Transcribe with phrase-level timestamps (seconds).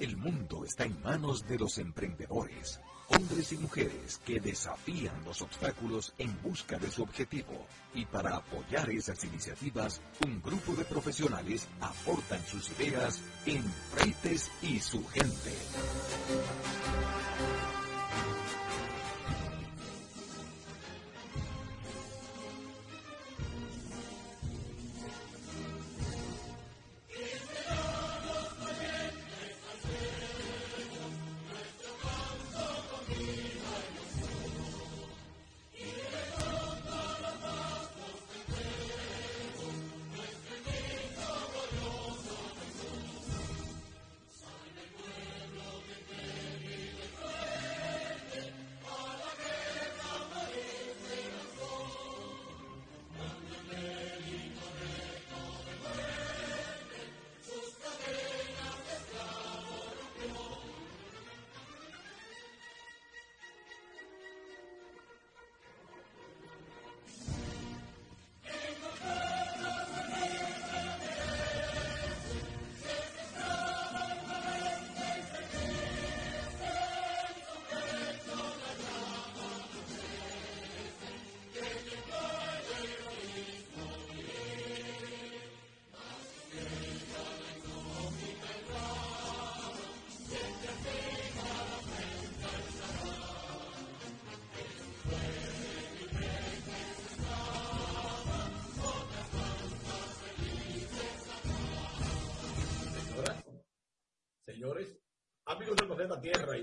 [0.00, 6.14] El mundo está en manos de los emprendedores, hombres y mujeres que desafían los obstáculos
[6.18, 7.66] en busca de su objetivo.
[7.94, 14.78] Y para apoyar esas iniciativas, un grupo de profesionales aportan sus ideas en Freites y
[14.78, 15.52] su gente.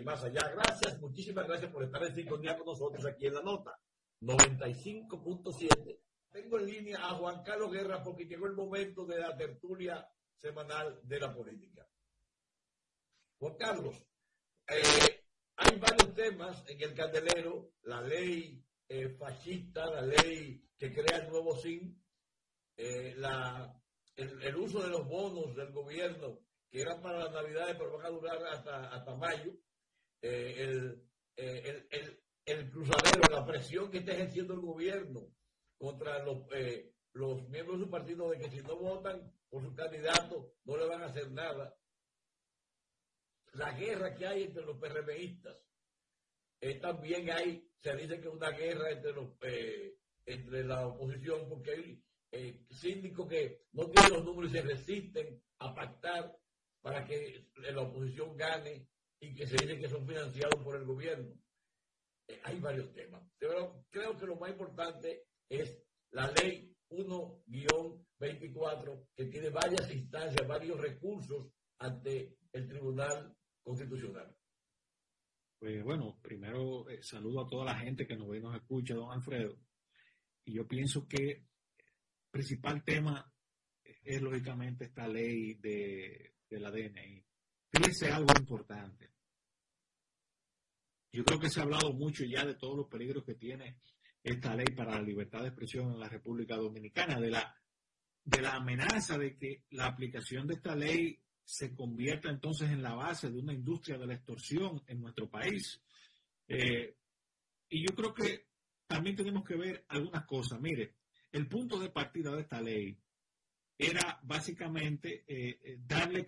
[0.06, 3.78] Más allá, gracias, muchísimas gracias por estar en sintonía con nosotros aquí en la nota
[4.22, 6.00] 95.7.
[6.32, 11.00] Tengo en línea a Juan Carlos Guerra porque llegó el momento de la tertulia semanal
[11.04, 11.88] de la política.
[13.40, 13.96] Juan Carlos,
[14.68, 15.24] eh,
[15.56, 21.30] hay varios temas en el candelero, la ley eh, fascista, la ley que crea el
[21.30, 22.00] nuevo SIN,
[22.78, 23.74] eh, la,
[24.16, 28.10] el uso de los bonos del gobierno que eran para las navidades, pero van a
[28.10, 29.54] durar hasta, hasta mayo,
[30.28, 35.32] eh, el, eh, el, el, el, cruzadero, la presión que está ejerciendo el gobierno
[35.78, 39.76] contra los, eh, los miembros de su partido de que si no votan por su
[39.76, 41.78] candidato no le van a hacer nada.
[43.54, 45.58] La guerra que hay entre los PRMistas.
[46.82, 49.30] también hay, se dice que es una guerra entre los
[50.26, 55.76] entre la oposición, porque hay síndicos que no tienen los números y se resisten a
[55.76, 56.36] pactar
[56.82, 58.88] para que la oposición gane
[59.26, 61.34] y que se dice que son financiados por el gobierno.
[62.28, 63.24] Eh, hay varios temas.
[63.38, 65.82] Pero creo que lo más importante es
[66.12, 74.36] la ley 1-24, que tiene varias instancias, varios recursos ante el Tribunal Constitucional.
[75.60, 78.94] Pues bueno, primero eh, saludo a toda la gente que nos ve y nos escucha,
[78.94, 79.58] don Alfredo.
[80.46, 81.48] Y yo pienso que el
[82.32, 83.34] principal tema
[83.84, 87.24] es lógicamente esta ley de de la DNI.
[87.72, 89.15] Fíjense algo importante.
[91.16, 93.78] Yo creo que se ha hablado mucho ya de todos los peligros que tiene
[94.22, 97.56] esta ley para la libertad de expresión en la República Dominicana, de la,
[98.26, 102.96] de la amenaza de que la aplicación de esta ley se convierta entonces en la
[102.96, 105.82] base de una industria de la extorsión en nuestro país.
[106.50, 106.98] Eh,
[107.70, 108.48] y yo creo que
[108.86, 110.60] también tenemos que ver algunas cosas.
[110.60, 110.96] Mire,
[111.32, 112.98] el punto de partida de esta ley
[113.78, 116.26] era básicamente eh, eh, darle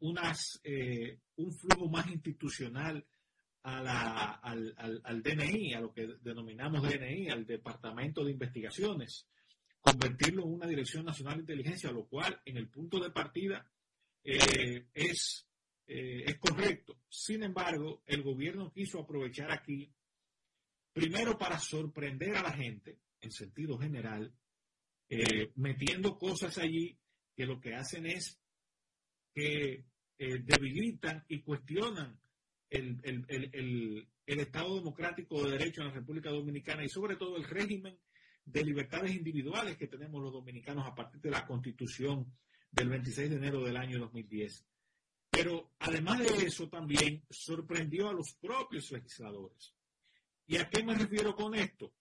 [0.00, 3.04] unas, eh, un flujo más institucional
[3.66, 9.26] a la, al, al, DNI, a lo que denominamos DNI, al Departamento de Investigaciones,
[9.80, 13.68] convertirlo en una Dirección Nacional de Inteligencia, lo cual en el punto de partida
[14.22, 15.48] es,
[15.84, 17.00] es correcto.
[17.08, 19.92] Sin embargo, el gobierno quiso aprovechar aquí,
[20.92, 24.32] primero para sorprender a la gente, en sentido general,
[25.08, 26.96] eh, metiendo cosas allí
[27.34, 28.40] que lo que hacen es
[29.34, 29.84] que
[30.18, 32.20] eh, debilitan y cuestionan
[32.70, 37.98] el, Estado democrático de derecho en la República Dominicana y sobre todo el régimen
[38.44, 42.32] de libertades individuales que tenemos los dominicanos a partir de la constitución
[42.70, 44.64] del 26 de enero del año 2010.
[45.30, 49.74] Pero además de eso también sorprendió a los propios legisladores.
[50.46, 51.92] ¿Y a qué me refiero con esto?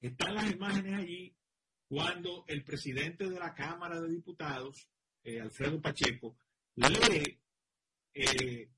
[0.00, 1.36] Están las imágenes allí
[1.88, 4.88] cuando el presidente de la Cámara de Diputados,
[5.22, 6.36] eh, Alfredo Pacheco,
[6.74, 7.40] lee
[8.12, 8.70] eh,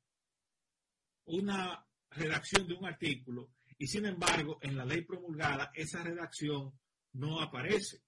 [1.28, 6.72] una redacción de un artículo y sin embargo en la ley promulgada esa redacción
[7.12, 8.02] no aparece,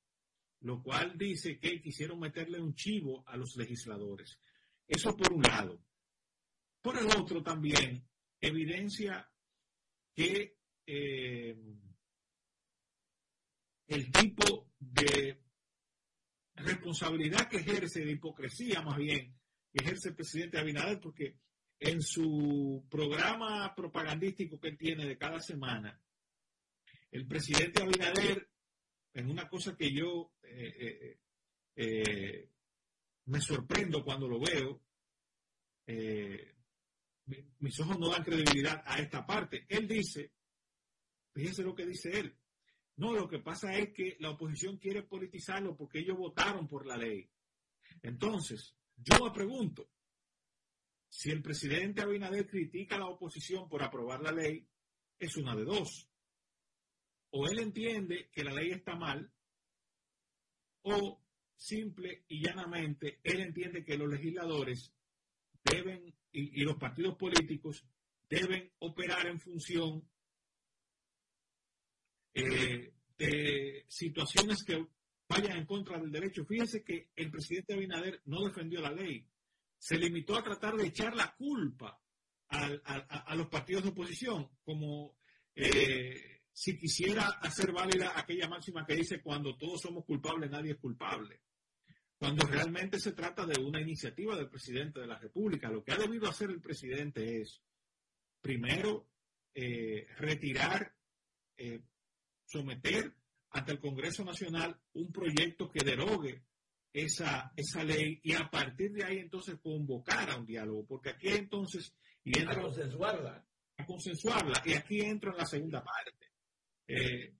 [0.60, 4.38] lo cual dice que quisieron meterle un chivo a los legisladores.
[4.86, 5.82] Eso por un lado.
[6.82, 8.06] Por el otro también
[8.40, 9.30] evidencia
[10.14, 10.56] que
[10.86, 11.56] eh,
[13.86, 15.42] el tipo de
[16.54, 19.36] responsabilidad que ejerce, de hipocresía más bien,
[19.72, 21.36] que ejerce el presidente Abinader, porque
[21.80, 25.98] en su programa propagandístico que tiene de cada semana,
[27.10, 28.48] el presidente Abinader,
[29.14, 31.18] en una cosa que yo eh, eh,
[31.74, 32.48] eh,
[33.24, 34.82] me sorprendo cuando lo veo,
[37.58, 39.66] mis ojos no dan credibilidad a esta parte.
[39.68, 40.32] Él dice,
[41.32, 42.36] fíjense lo que dice él,
[42.96, 46.96] no, lo que pasa es que la oposición quiere politizarlo porque ellos votaron por la
[46.96, 47.28] ley.
[48.02, 49.88] Entonces, yo me pregunto,
[51.10, 54.66] si el presidente Abinader critica a la oposición por aprobar la ley,
[55.18, 56.08] es una de dos.
[57.30, 59.30] O él entiende que la ley está mal,
[60.82, 61.20] o
[61.56, 64.94] simple y llanamente él entiende que los legisladores
[65.62, 67.84] deben y, los partidos políticos
[68.28, 70.08] deben operar en función
[72.32, 74.86] eh, de situaciones que
[75.28, 76.44] vayan en contra del derecho.
[76.46, 79.26] Fíjense que el presidente Abinader no defendió la ley,
[79.80, 81.98] se limitó a tratar de echar la culpa
[82.48, 85.16] a, los partidos de oposición, como
[85.54, 90.78] eh, si quisiera hacer válida aquella máxima que dice cuando todos somos culpables, nadie es
[90.78, 91.40] culpable.
[92.18, 95.96] Cuando realmente se trata de una iniciativa del presidente de la República, lo que ha
[95.96, 97.62] debido hacer el presidente es,
[98.42, 99.08] primero,
[99.54, 100.94] eh, retirar
[101.56, 101.80] eh,
[102.44, 103.14] someter
[103.50, 106.44] ante el Congreso Nacional un proyecto que derogue
[106.92, 111.28] esa, esa ley y a partir de ahí entonces convocar a un diálogo, porque aquí
[111.28, 111.94] entonces...
[112.24, 113.46] Y entra, a consensuarla.
[113.76, 114.62] A consensuarla.
[114.64, 116.26] Y aquí entro en la segunda parte
[116.86, 117.34] eh,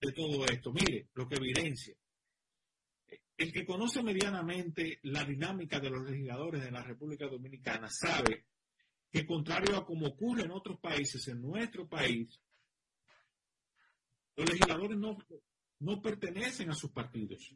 [0.00, 0.72] de todo esto.
[0.72, 1.94] Mire, lo que evidencia.
[3.36, 8.46] El que conoce medianamente la dinámica de los legisladores de la República Dominicana sabe
[9.10, 12.40] que contrario a como ocurre en otros países, en nuestro país,
[14.36, 15.16] los legisladores no,
[15.80, 17.54] no pertenecen a sus partidos,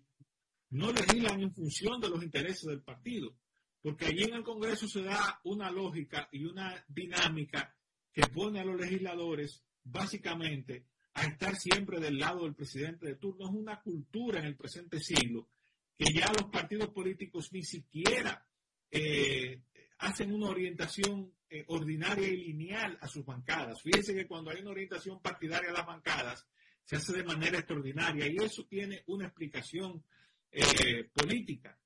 [0.71, 3.35] no legislan en función de los intereses del partido,
[3.81, 7.75] porque allí en el Congreso se da una lógica y una dinámica
[8.13, 13.49] que pone a los legisladores básicamente a estar siempre del lado del presidente de turno.
[13.49, 15.49] Es una cultura en el presente siglo
[15.97, 18.47] que ya los partidos políticos ni siquiera
[18.91, 19.63] eh,
[19.99, 23.83] hacen una orientación eh, ordinaria y lineal a sus bancadas.
[23.83, 26.47] Fíjense que cuando hay una orientación partidaria a las bancadas,
[26.85, 30.05] se hace de manera extraordinaria y eso tiene una explicación
[30.51, 31.79] eh, política.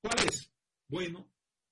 [0.00, 0.52] ¿Cuál es?
[0.88, 1.30] Bueno,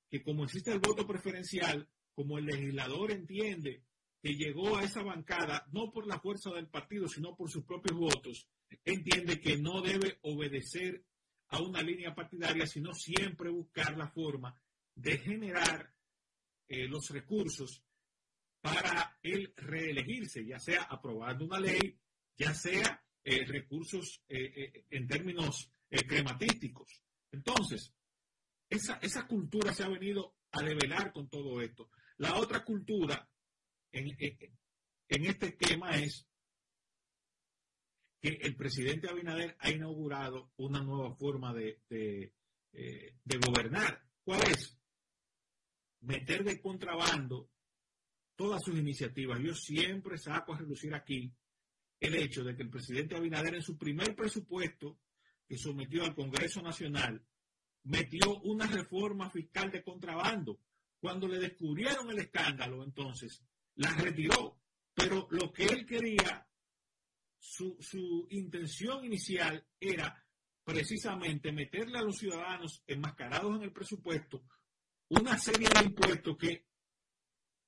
[0.09, 3.85] que como existe el voto preferencial, como el legislador entiende
[4.21, 7.99] que llegó a esa bancada no por la fuerza del partido, sino por sus propios
[7.99, 8.49] votos,
[8.85, 11.05] entiende que no debe obedecer
[11.49, 14.61] a una línea partidaria, sino siempre buscar la forma
[14.95, 15.95] de generar
[16.69, 17.83] eh, los recursos
[18.61, 21.99] para él reelegirse, ya sea aprobando una ley
[22.39, 27.03] ya sea eh, recursos eh, eh, en términos crematísticos.
[27.33, 27.93] Entonces,
[28.69, 31.91] esa, esa cultura se ha venido a develar con todo esto.
[32.17, 33.29] La otra cultura
[33.93, 34.17] en,
[35.09, 36.27] en este tema es
[38.21, 42.33] que el presidente Abinader ha inaugurado una nueva forma de, de,
[42.73, 44.03] de, gobernar.
[44.25, 44.77] ¿Cuál es?
[46.01, 47.51] Meter de contrabando
[48.37, 49.41] todas sus iniciativas.
[49.41, 51.33] Yo siempre saco a reducir aquí
[52.01, 54.99] el hecho de que el presidente Abinader en su primer presupuesto
[55.49, 57.25] que sometió al Congreso Nacional
[57.85, 60.61] metió una reforma fiscal de contrabando.
[61.01, 63.43] Cuando le descubrieron el escándalo, entonces,
[63.77, 64.61] la retiró.
[64.95, 66.47] Pero lo que él quería,
[67.39, 70.25] su, su intención inicial era
[70.65, 74.45] precisamente meterle a los ciudadanos enmascarados en el presupuesto
[75.09, 76.67] una serie de impuestos que,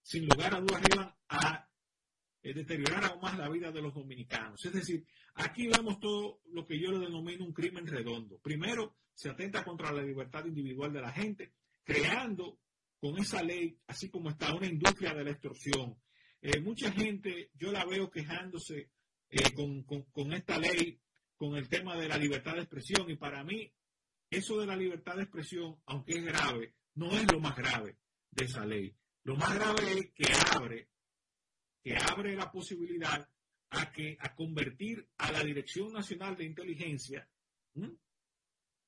[0.03, 1.70] sin lugar a dudas, iban a
[2.43, 4.65] deteriorar aún más la vida de los dominicanos.
[4.65, 5.05] Es decir,
[5.35, 8.39] aquí vemos todo lo que yo le denomino un crimen redondo.
[8.39, 11.53] Primero, se atenta contra la libertad individual de la gente,
[11.85, 12.59] creando
[12.99, 15.97] con esa ley, así como está, una industria de la extorsión.
[16.41, 18.91] Eh, mucha gente, yo la veo quejándose
[19.29, 20.99] eh, con, con esta ley,
[21.37, 23.73] con el tema de la libertad de expresión, y para mí,
[24.31, 27.97] eso de la libertad de expresión, aunque es grave, no es lo más grave
[28.31, 28.95] de esa ley.
[29.25, 30.89] Lo más grave es que abre
[31.83, 33.29] que abre la posibilidad
[33.71, 37.29] a, que, a convertir a la Dirección Nacional de Inteligencia,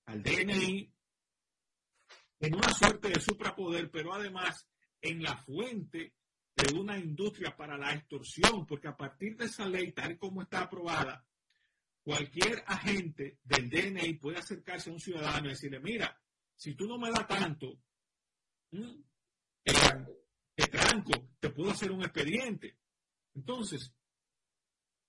[0.07, 0.93] al DNI,
[2.41, 4.67] en una suerte de suprapoder, pero además
[5.01, 6.15] en la fuente
[6.55, 10.63] de una industria para la extorsión, porque a partir de esa ley, tal como está
[10.63, 11.25] aprobada,
[12.03, 16.21] cualquier agente del DNI puede acercarse a un ciudadano y decirle, mira,
[16.57, 17.79] si tú no me das tanto,
[18.71, 22.77] de tranco, te puedo hacer un expediente.
[23.35, 23.95] Entonces,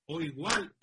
[0.07, 0.75] o igual,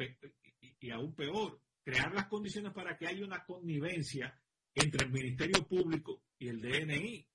[0.80, 4.40] y aún peor, crear las condiciones para que haya una connivencia
[4.74, 7.26] entre el Ministerio Público y el DNI.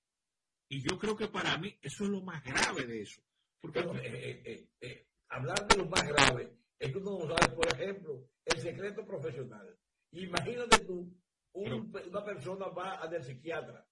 [0.70, 3.22] Y yo creo que para mí eso es lo más grave de eso.
[3.62, 7.68] Porque eh, eh, eh, hablar de lo más grave es que uno no sabe, por
[7.74, 9.78] ejemplo, el secreto profesional.
[10.12, 11.14] Imagínate tú,
[11.54, 13.86] una persona va al psiquiatra,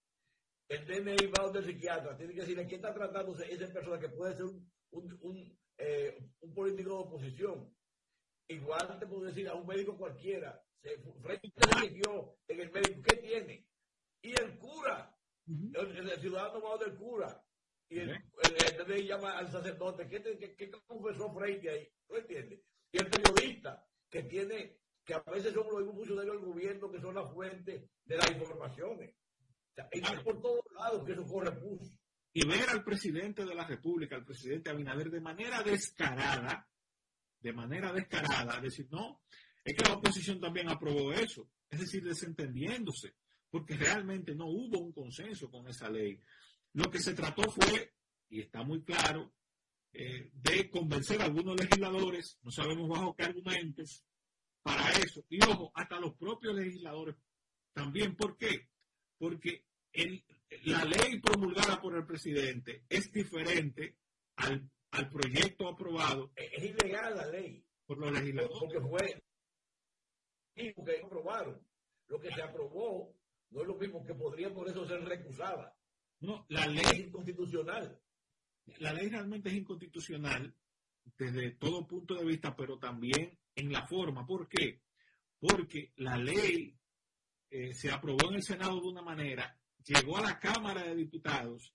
[0.69, 4.35] el DNI va al psiquiatra, tiene que decirle quién está tratando esa persona que puede
[4.35, 5.57] ser un, un, un
[6.53, 7.73] político de oposición
[8.47, 11.49] Igual te puedo decir a un médico cualquiera, se, frente
[12.47, 13.67] en el médico, ¿qué tiene?
[14.21, 17.43] Y el cura, el, ciudadano va del cura,
[17.89, 21.89] y el, el, llama al sacerdote, ¿qué, qué, qué confesó Freire ahí?
[22.09, 22.59] ¿No entiendes?
[22.91, 27.01] Y el periodista, que tiene, que a veces son los mismos funcionarios del gobierno que
[27.01, 29.15] son la fuente de las informaciones.
[29.71, 31.97] O sea, es por todos lados que eso corre pus.
[32.33, 36.67] Y ver al presidente de la República, al presidente Abinader, de manera descarada,
[37.39, 39.21] de manera descarada, decir, no,
[39.63, 43.15] es que la oposición también aprobó eso, es decir, desentendiéndose,
[43.49, 46.19] porque realmente no hubo un consenso con esa ley.
[46.73, 47.93] Lo que se trató fue,
[48.29, 49.31] y está muy claro,
[49.93, 54.03] eh, de convencer a algunos legisladores, no sabemos bajo qué argumentos,
[54.63, 55.23] para eso.
[55.29, 57.15] Y ojo, hasta los propios legisladores
[57.73, 58.15] también.
[58.15, 58.69] ¿Por qué?
[59.17, 59.65] Porque
[60.65, 63.97] la ley promulgada por el presidente es diferente
[64.35, 66.31] al al proyecto aprobado.
[66.35, 67.65] Es ilegal la ley.
[67.85, 68.57] Por los legisladores.
[68.59, 69.23] Porque fue.
[70.55, 71.67] Y porque aprobaron.
[72.07, 73.15] Lo que se aprobó
[73.49, 75.75] no es lo mismo que podría por eso ser recusada.
[76.19, 77.99] No, la ley es inconstitucional.
[78.77, 80.55] La ley realmente es inconstitucional
[81.17, 84.25] desde todo punto de vista, pero también en la forma.
[84.25, 84.81] ¿Por qué?
[85.39, 86.77] Porque la ley
[87.49, 91.73] eh, se aprobó en el Senado de una manera, llegó a la Cámara de Diputados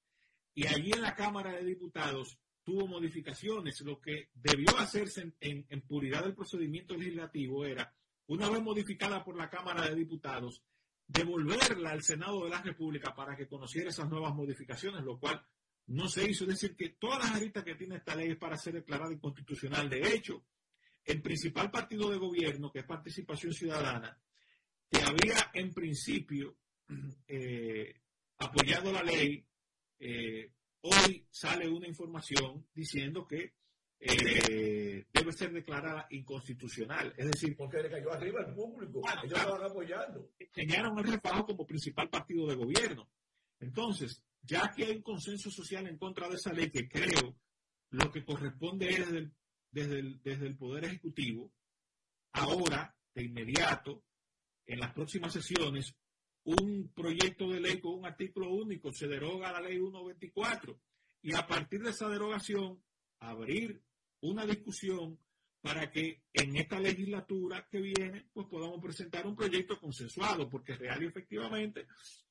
[0.54, 3.80] y allí en la Cámara de Diputados tuvo modificaciones.
[3.82, 7.94] Lo que debió hacerse en, puridad del procedimiento legislativo era,
[8.26, 10.62] una vez modificada por la Cámara de Diputados,
[11.06, 15.42] devolverla al Senado de la República para que conociera esas nuevas modificaciones, lo cual
[15.86, 16.44] no se hizo.
[16.44, 19.88] Es decir, que todas las aristas que tiene esta ley es para ser declarada inconstitucional.
[19.88, 20.44] De hecho,
[21.04, 24.20] el principal partido de gobierno, que es Participación Ciudadana,
[24.90, 26.56] que había en principio
[27.28, 27.94] eh,
[28.38, 29.44] apoyado la ley,
[29.98, 30.52] eh,
[30.82, 33.54] hoy sale una información diciendo que
[34.00, 37.12] eh, debe ser declarada inconstitucional.
[37.16, 40.30] Es decir, porque le cayó arriba al público, ellos estaban apoyando.
[40.38, 43.08] Enseñaron el refajo como principal partido de gobierno.
[43.60, 47.36] Entonces, ya que hay un consenso social en contra de esa ley, que creo
[47.90, 49.30] lo que corresponde es desde
[49.70, 51.52] desde desde el Poder Ejecutivo,
[52.32, 54.04] ahora, de inmediato,
[54.66, 55.94] en las próximas sesiones,
[56.48, 60.80] un proyecto de ley con un artículo único, se deroga la ley 124
[61.22, 62.82] y a partir de esa derogación
[63.20, 63.82] abrir
[64.20, 65.18] una discusión
[65.60, 71.02] para que en esta legislatura que viene pues podamos presentar un proyecto consensuado, porque real
[71.02, 71.86] y efectivamente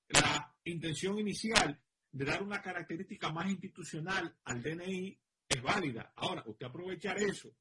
[0.08, 1.80] la intención inicial
[2.12, 6.14] de dar una característica más institucional al DNI es válida.
[6.16, 7.54] Ahora, usted aprovechar eso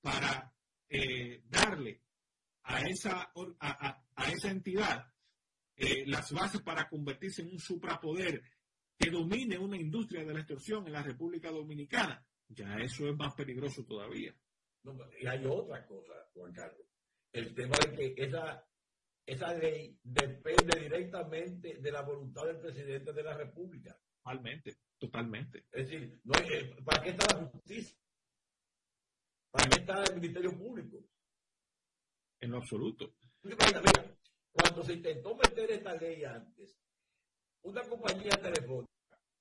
[0.00, 0.54] para
[0.88, 2.02] eh, darle
[2.62, 5.12] a esa, a esa entidad
[5.78, 8.42] eh, las bases para convertirse en un suprapoder
[8.98, 13.34] que domine una industria de la extorsión en la República Dominicana, ya eso es más
[13.34, 14.34] peligroso todavía.
[15.20, 16.84] y hay otra cosa, Juan Carlos.
[17.32, 18.66] El tema de que esa,
[19.24, 23.96] esa ley depende directamente de la voluntad del presidente de la República.
[24.24, 25.66] Totalmente, totalmente.
[25.70, 27.96] Es decir, no eh, ¿para qué está la justicia?
[29.50, 31.04] ¿Para qué está el Ministerio Público?
[32.40, 33.14] En lo absoluto.
[34.60, 36.76] Cuando se intentó meter esta ley antes,
[37.62, 38.88] una compañía telefónica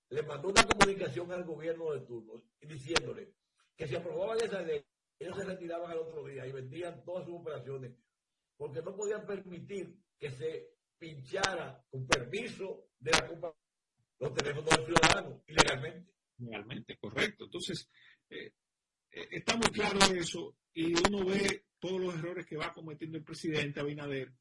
[0.10, 3.34] le mandó una comunicación al gobierno de turno diciéndole
[3.76, 4.84] que si aprobaban esa ley,
[5.20, 7.94] ellos se retiraban al otro día y vendían todas sus operaciones
[8.56, 13.58] porque no podían permitir que se pinchara con permiso de la compañía
[14.20, 16.12] los teléfonos del ciudadano ilegalmente.
[16.40, 17.46] Legalmente, correcto.
[17.46, 17.90] Entonces,
[18.30, 18.52] eh,
[19.12, 23.24] eh, está muy claro eso y uno ve todos los errores que va cometiendo el
[23.24, 24.34] presidente Abinader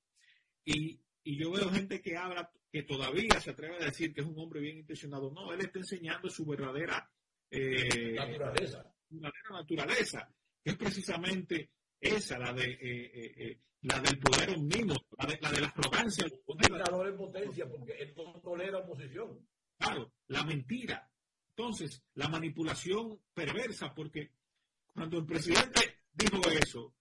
[0.66, 4.38] y, yo veo gente que habla, que todavía se atreve a decir que es un
[4.38, 5.30] hombre bien intencionado.
[5.32, 7.10] No, él está enseñando su verdadera
[7.50, 8.94] eh, naturaleza.
[9.10, 10.32] naturaleza,
[10.62, 11.70] que es precisamente
[12.00, 16.26] esa, la de eh, eh, la del poder omnimo, la de la, de la arrogancia.
[16.46, 19.48] Un dictador en potencia, porque él no tolera oposición.
[19.78, 21.10] Claro, la mentira.
[21.50, 24.32] Entonces, la manipulación perversa, porque
[24.92, 26.94] cuando el presidente dijo eso,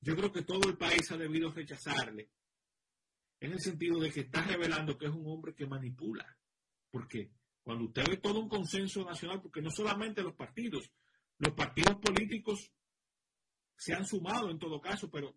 [0.00, 2.30] yo creo que todo el país ha debido rechazarle
[3.40, 6.36] en el sentido de que está revelando que es un hombre que manipula.
[6.90, 7.30] ¿Por qué?
[7.62, 10.90] Cuando usted ve todo un consenso nacional, porque no solamente los partidos,
[11.38, 12.72] los partidos políticos
[13.76, 15.36] se han sumado en todo caso, pero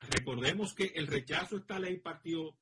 [0.00, 2.58] recordemos que el rechazo a esta ley partió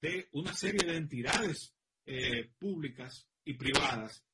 [0.00, 1.74] de una serie de entidades
[2.04, 4.24] eh, públicas y privadas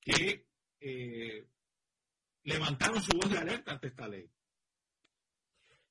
[0.00, 0.48] que
[0.80, 1.46] eh,
[2.44, 4.30] levantaron su voz de alerta ante esta ley.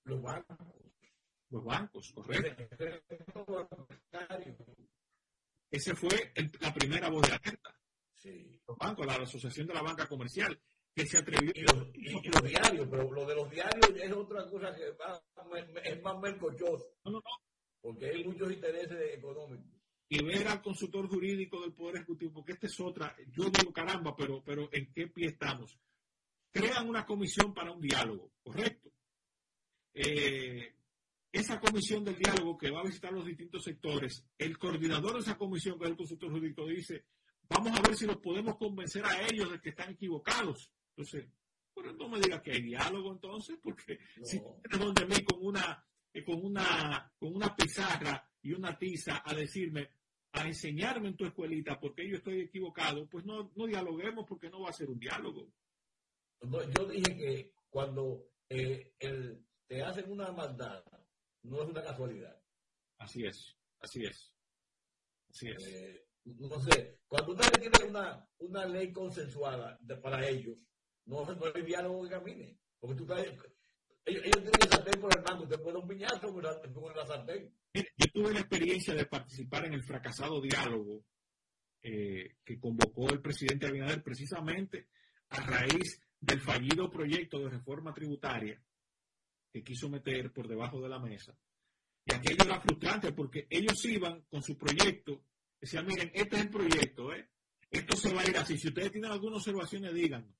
[0.04, 0.81] Los bancos.
[1.52, 2.64] Los bancos, correcto.
[5.70, 7.76] Esa fue la primera voz de alerta.
[8.14, 8.60] Sí.
[8.68, 10.58] Los bancos, la Asociación de la Banca Comercial,
[10.96, 11.52] que se atrevió.
[11.54, 15.22] Y los, y los diarios, pero lo de los diarios es otra cosa que va,
[15.84, 16.96] es más melcochoso.
[17.04, 17.42] No, no, no.
[17.82, 19.66] Porque hay muchos intereses económicos.
[20.08, 23.16] Y ver al consultor jurídico del Poder Ejecutivo, porque esta es otra.
[23.28, 25.78] Yo digo, caramba, pero, pero ¿en qué pie estamos?
[26.52, 28.92] Crean una comisión para un diálogo, ¿correcto?
[29.94, 30.76] Eh,
[31.32, 35.38] esa comisión del diálogo que va a visitar los distintos sectores, el coordinador de esa
[35.38, 37.06] comisión, que es el consultor jurídico, dice,
[37.50, 40.72] vamos a ver si los podemos convencer a ellos de que están equivocados.
[40.90, 41.30] Entonces,
[41.74, 44.26] bueno, no me diga que hay diálogo entonces, porque No.
[44.26, 49.22] si vienes donde mí con una, eh, con una, con una pizarra y una tiza
[49.24, 49.90] a decirme,
[50.34, 54.62] a enseñarme en tu escuelita porque yo estoy equivocado, pues no, no dialoguemos porque no
[54.62, 55.50] va a ser un diálogo.
[56.42, 60.84] No, yo dije que cuando eh, el, te hacen una maldad,
[61.44, 62.40] no es una casualidad.
[62.98, 64.32] Así es, así es.
[65.30, 65.68] Así es.
[65.68, 70.58] Eh, no sé, cuando ustedes tienen una, una ley consensuada de- para ellos,
[71.06, 72.60] no, no hay diálogo que camine.
[72.80, 73.26] Porque tú estás,
[74.06, 76.96] ellos, ellos tienen el sartén por el mango, usted puede un piñazo con la, con
[76.96, 77.56] la sartén.
[77.74, 81.04] Yo tuve la experiencia de participar en el fracasado diálogo
[81.82, 84.90] eh, que convocó el presidente Abinader precisamente
[85.30, 88.62] a raíz del fallido proyecto de reforma tributaria
[89.52, 91.36] que quiso meter por debajo de la mesa.
[92.06, 95.24] Y aquello era frustrante porque ellos iban con su proyecto,
[95.60, 97.30] decían, miren, este es el proyecto, ¿eh?
[97.70, 98.58] esto se va a ir así.
[98.58, 100.34] Si ustedes tienen alguna observaciones, díganlo.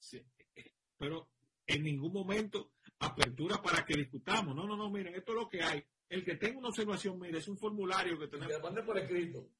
[0.00, 0.22] Sí,
[0.54, 1.28] eh, Pero
[1.66, 4.54] en ningún momento apertura para que discutamos.
[4.54, 5.84] No, no, no, miren, esto es lo que hay.
[6.08, 8.52] El que tenga una observación, mire, es un formulario que Que tenemos.
[8.52, 9.50] la manden por escrito.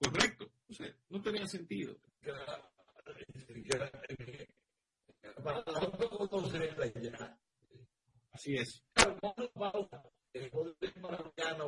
[0.00, 0.52] Correcto.
[0.68, 1.96] O sea, no tenía sentido.
[2.20, 2.32] Que
[3.46, 4.48] que que-
[5.42, 7.38] para nosotros conocerla ya.
[8.38, 8.84] Así es.
[8.94, 9.04] A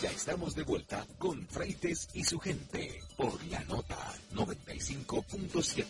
[0.02, 3.96] Ya estamos de vuelta con Freites y su gente por la nota
[4.32, 5.84] 95.7.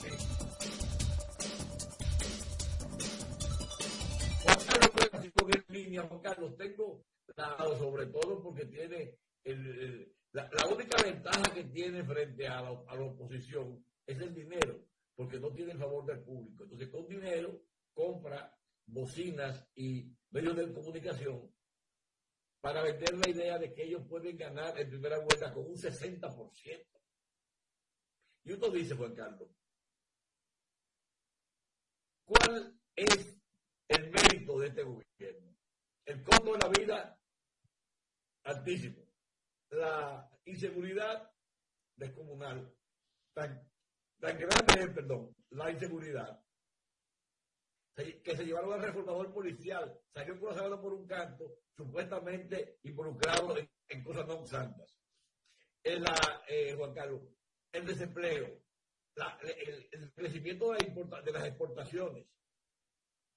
[4.42, 7.02] Juan Carlos Pérez, con en línea, Juan Carlos, tengo
[7.36, 12.68] dado sobre todo porque tiene el, el- la, única ventaja que tiene frente a la,
[12.88, 16.64] a la oposición es el dinero, porque no tiene el favor del público.
[16.64, 18.52] Entonces, con dinero compra
[18.86, 21.54] bocinas y medios de comunicación
[22.60, 26.86] para vender la idea de que ellos pueden ganar en primera vuelta con un 60%.
[28.44, 29.48] Y uno dice, Juan Carlos,
[32.24, 33.38] ¿cuál es
[33.86, 35.56] el mérito de este gobierno?
[36.04, 37.20] El costo de la vida
[38.42, 39.03] altísimo.
[39.74, 41.30] La inseguridad
[41.96, 42.72] descomunal.
[43.34, 43.68] Tan,
[44.20, 46.40] tan grande es, perdón, la inseguridad.
[47.96, 53.56] se- Que se llevaron al reformador policial, salió cruzado por un canto, supuestamente involucrado
[53.88, 54.92] en, cosas no santas.
[55.82, 57.22] En la, eh, Juan Carlos,
[57.72, 58.62] el desempleo,
[59.42, 60.78] el, crecimiento de,
[61.24, 62.26] de las exportaciones,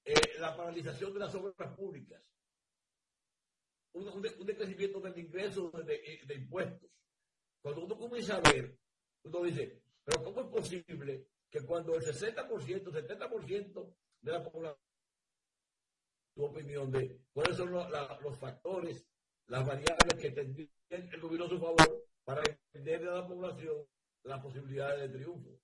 [0.06, 2.24] eh, la paralización de las obras públicas,
[3.94, 6.90] un, un un decrecimiento del ingreso de, de- de impuestos.
[7.62, 8.78] Cuando uno comienza a ver,
[9.24, 14.80] uno dice, pero ¿cómo es posible que cuando el 60%, 70% de la población,
[16.36, 19.06] tu opinión de cuáles son los, la- los factores,
[19.48, 23.86] las variables que tendría el gobierno a su favor para entender a la población
[24.24, 25.60] las posibilidades de triunfo?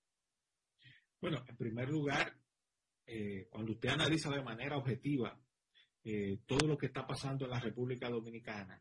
[1.20, 2.36] Bueno, en primer lugar,
[3.06, 5.38] eh, cuando usted analiza de manera objetiva
[6.04, 8.80] eh, todo lo que está pasando en la República Dominicana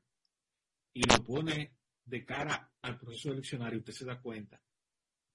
[0.94, 4.62] y lo pone de cara al proceso eleccionario, usted se da cuenta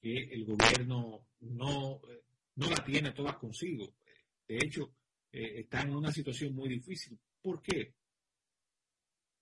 [0.01, 2.24] que el gobierno no, eh,
[2.57, 3.94] no la tiene todas consigo.
[4.46, 4.94] De hecho,
[5.33, 7.18] eh, están en una situación muy difícil.
[7.40, 7.94] ¿Por qué?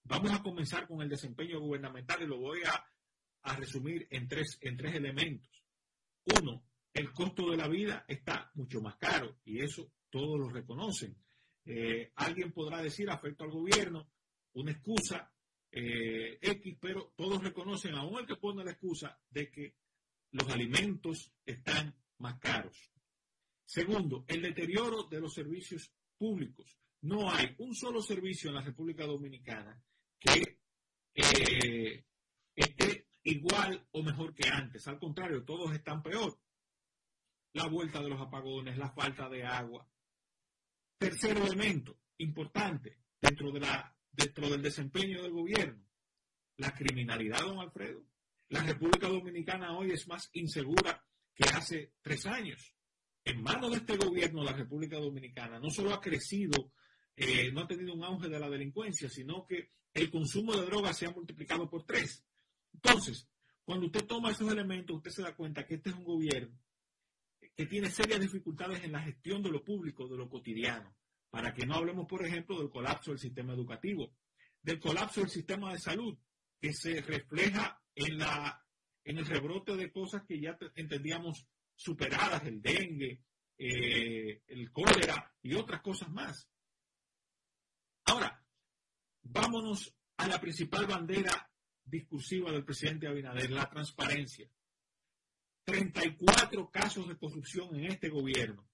[0.04, 2.84] Vamos a comenzar con el desempeño gubernamental y lo voy a,
[3.56, 5.64] resumir en tres, en tres elementos.
[6.40, 11.16] Uno, el costo de la vida está mucho más caro y eso todos lo reconocen.
[11.66, 14.08] Eh, alguien podrá decir afecto al gobierno,
[14.54, 15.32] una excusa
[15.72, 19.74] eh, X, pero todos reconocen, aún el que pone la excusa, de que
[20.30, 22.90] los alimentos están más caros.
[23.64, 26.78] Segundo, el deterioro de los servicios públicos.
[27.02, 29.80] No hay un solo servicio en la República Dominicana
[30.18, 30.58] que
[31.14, 32.04] eh,
[32.54, 34.86] esté igual o mejor que antes.
[34.88, 36.38] Al contrario, todos están peor.
[37.52, 39.88] La vuelta de los apagones, la falta de agua.
[40.98, 45.84] Tercer elemento importante dentro, de la, dentro del desempeño del gobierno,
[46.56, 48.02] la criminalidad, don Alfredo.
[48.48, 51.04] La República Dominicana hoy es más insegura
[51.34, 52.74] que hace tres años.
[53.24, 56.72] En manos de este gobierno, la República Dominicana no solo ha crecido,
[57.14, 60.96] eh, no ha tenido un auge de la delincuencia, sino que el consumo de drogas
[60.96, 62.24] se ha multiplicado por tres.
[62.72, 63.28] Entonces,
[63.64, 66.56] cuando usted toma esos elementos, usted se da cuenta que este es un gobierno
[67.56, 70.94] que tiene serias dificultades en la gestión de lo público, de lo cotidiano.
[71.30, 74.14] Para que no hablemos, por ejemplo, del colapso del sistema educativo,
[74.62, 76.18] del colapso del sistema de salud,
[76.60, 78.62] que se refleja en, la,
[79.04, 83.22] en el rebrote de cosas que ya entendíamos superadas, el dengue,
[83.58, 86.48] eh, el cólera y otras cosas más.
[88.04, 88.44] Ahora,
[89.22, 91.50] vámonos a la principal bandera
[91.84, 94.50] discursiva del presidente Abinader, la transparencia.
[95.66, 98.66] 34 casos de corrupción en este gobierno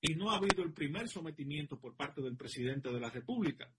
[0.00, 3.72] y no ha habido el primer sometimiento por parte del presidente de la República.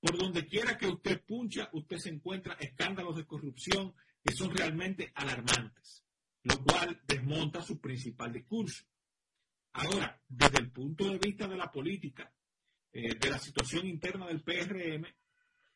[0.00, 5.10] Por donde quiera que usted puncha, usted se encuentra escándalos de corrupción que son realmente
[5.14, 6.04] alarmantes,
[6.44, 8.84] lo cual desmonta su principal discurso.
[9.72, 12.32] Ahora, desde el punto de vista de la política,
[12.92, 15.04] eh, de la situación interna del PRM,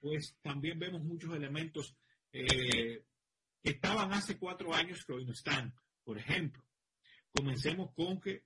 [0.00, 1.96] pues también vemos muchos elementos
[2.32, 3.04] eh,
[3.60, 5.74] que estaban hace cuatro años que hoy no están.
[6.04, 6.64] Por ejemplo,
[7.30, 8.44] comencemos con que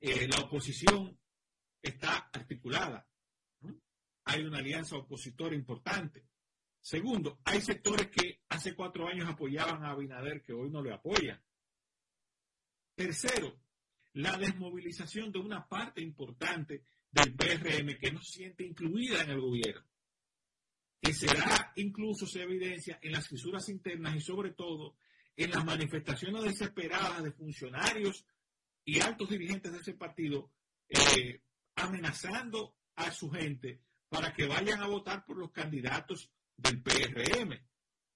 [0.00, 1.18] eh, la oposición
[1.82, 3.06] está articulada.
[4.24, 6.26] Hay una alianza opositora importante.
[6.80, 11.42] Segundo, hay sectores que hace cuatro años apoyaban a Abinader que hoy no le apoyan.
[12.94, 13.60] Tercero,
[14.14, 19.86] la desmovilización de una parte importante del PRM que no siente incluida en el gobierno,
[21.00, 24.96] que será incluso, se evidencia en las fisuras internas y sobre todo
[25.44, 28.26] en las manifestaciones desesperadas de funcionarios
[28.84, 30.50] y altos dirigentes de ese partido
[30.88, 31.40] eh,
[31.76, 37.58] amenazando a su gente para que vayan a votar por los candidatos del PRM.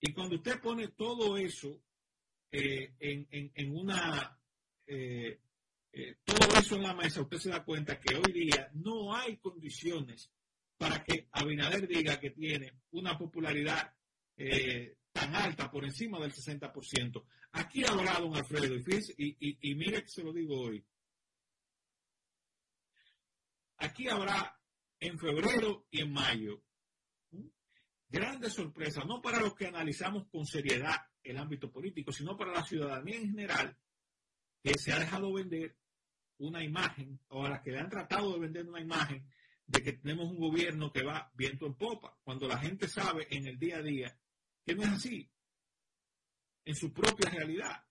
[0.01, 1.81] Y cuando usted pone todo eso
[2.51, 4.39] eh, en, una...
[4.87, 5.41] Eh,
[6.25, 10.31] todo eso en la mesa, usted se da cuenta que hoy día no hay condiciones
[10.77, 13.95] para que Abinader diga que tiene una popularidad
[15.15, 17.25] tan alta, por encima del 60%.
[17.53, 18.75] Aquí habrá, don Alfredo,
[19.17, 20.85] y, y, mire que se lo digo hoy.
[23.77, 24.61] Aquí habrá
[24.99, 26.63] en febrero y en mayo
[28.09, 32.65] grandes sorpresas, no para los que analizamos con seriedad el ámbito político, sino para la
[32.65, 33.77] ciudadanía en general,
[34.63, 35.77] que se ha dejado vender
[36.39, 39.29] una imagen, o a las que le han tratado de vender una imagen
[39.67, 43.47] de que tenemos un gobierno que va viento en popa, cuando la gente sabe en
[43.47, 44.19] el día a día
[44.65, 45.31] que no es así,
[46.65, 47.85] en su propia realidad.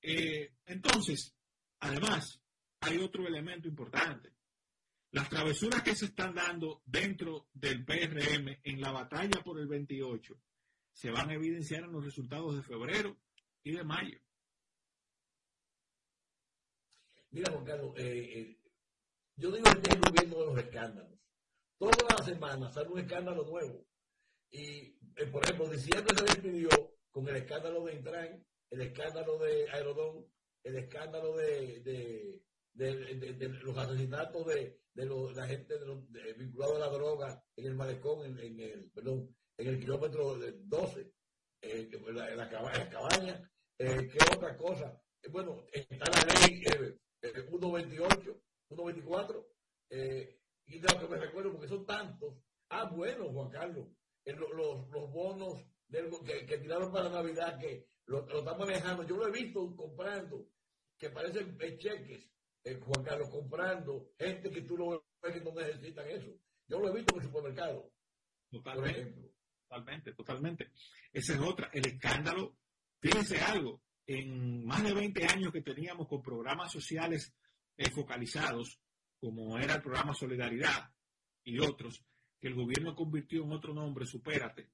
[0.00, 1.34] Eh, entonces,
[1.80, 2.40] además,
[2.80, 4.34] hay otro elemento importante.
[5.10, 10.34] Las travesuras que se están dando dentro del PRM en la batalla por el 28
[10.92, 13.16] se van a evidenciar en los resultados de febrero
[13.62, 14.18] y de mayo.
[17.30, 18.58] Mira, Juan Carlos, eh, eh,
[19.36, 21.18] yo digo que es el gobierno de los escándalos.
[21.78, 23.84] Todas las semanas sale un escándalo nuevo.
[24.54, 26.68] Y, eh, por ejemplo, diciembre se despidió
[27.10, 30.26] con el escándalo de Intran, el escándalo de Aerodón,
[30.62, 32.40] el escándalo de,
[32.72, 35.74] los asesinatos de, la gente
[36.38, 41.00] vinculada a la droga en el malecón, en, el, perdón, en el kilómetro 12,
[41.62, 43.50] eh, en, la, la, cabaña.
[43.76, 45.02] Eh, ¿Qué otra cosa?
[45.20, 46.62] Eh, bueno, está la ley
[47.20, 49.48] 128, 124,
[49.90, 52.36] y de lo que me recuerdo, porque son tantos.
[52.68, 53.88] Ah, bueno, Juan Carlos,
[54.32, 59.04] los, los bonos que, tiraron para Navidad, que lo, lo, están manejando.
[59.04, 60.48] Yo lo he visto comprando,
[60.98, 62.30] que parecen cheques,
[62.64, 66.34] eh, Juan Carlos, comprando, gente que tú lo ves que no necesitan eso.
[66.66, 67.92] Yo lo he visto en el supermercado.
[68.50, 69.34] Totalmente.
[69.68, 70.70] Totalmente, totalmente.
[71.12, 71.70] Esa es otra.
[71.72, 72.56] El escándalo,
[73.00, 77.34] fíjense algo, en más de 20 años que teníamos con programas sociales
[77.76, 78.80] eh, focalizados,
[79.18, 80.90] como era el programa Solidaridad
[81.42, 82.04] y otros,
[82.44, 84.68] que el gobierno convirtió en otro nombre, Supérate.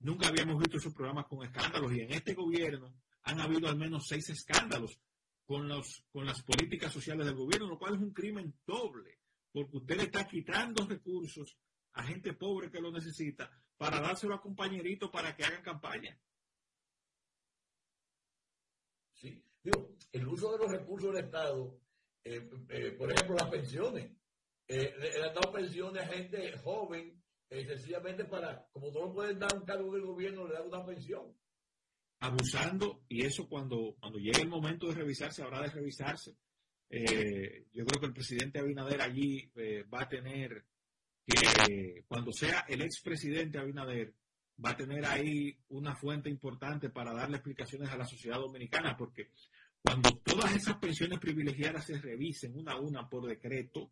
[0.00, 4.06] Nunca habíamos visto esos programas con escándalos y en este gobierno han habido al menos
[4.06, 5.00] seis escándalos
[5.46, 9.20] con, los, con las políticas sociales del gobierno, lo cual es un crimen doble,
[9.52, 11.56] porque usted le está quitando recursos
[11.94, 16.20] a gente pobre que lo necesita para dárselo a compañeritos para que hagan campaña.
[19.14, 21.80] Sí, digo, el uso de los recursos del Estado,
[22.22, 24.10] eh, eh, por ejemplo, las pensiones.
[24.68, 29.64] Eh, le, han dado pensiones a gente joven, sencillamente para, como no pueden dar un
[29.64, 31.32] cargo del gobierno, le dan una pensión.
[32.20, 36.36] Abusando, y eso cuando, cuando llegue el momento de revisarse, habrá de revisarse.
[36.90, 39.50] yo creo que el presidente Abinader allí
[39.92, 40.64] va a tener
[41.26, 44.14] que, cuando sea el expresidente Abinader,
[44.64, 49.30] va a tener ahí una fuente importante para darle explicaciones a la sociedad dominicana, porque
[49.82, 53.90] cuando todas esas pensiones privilegiadas se revisen una a una por decreto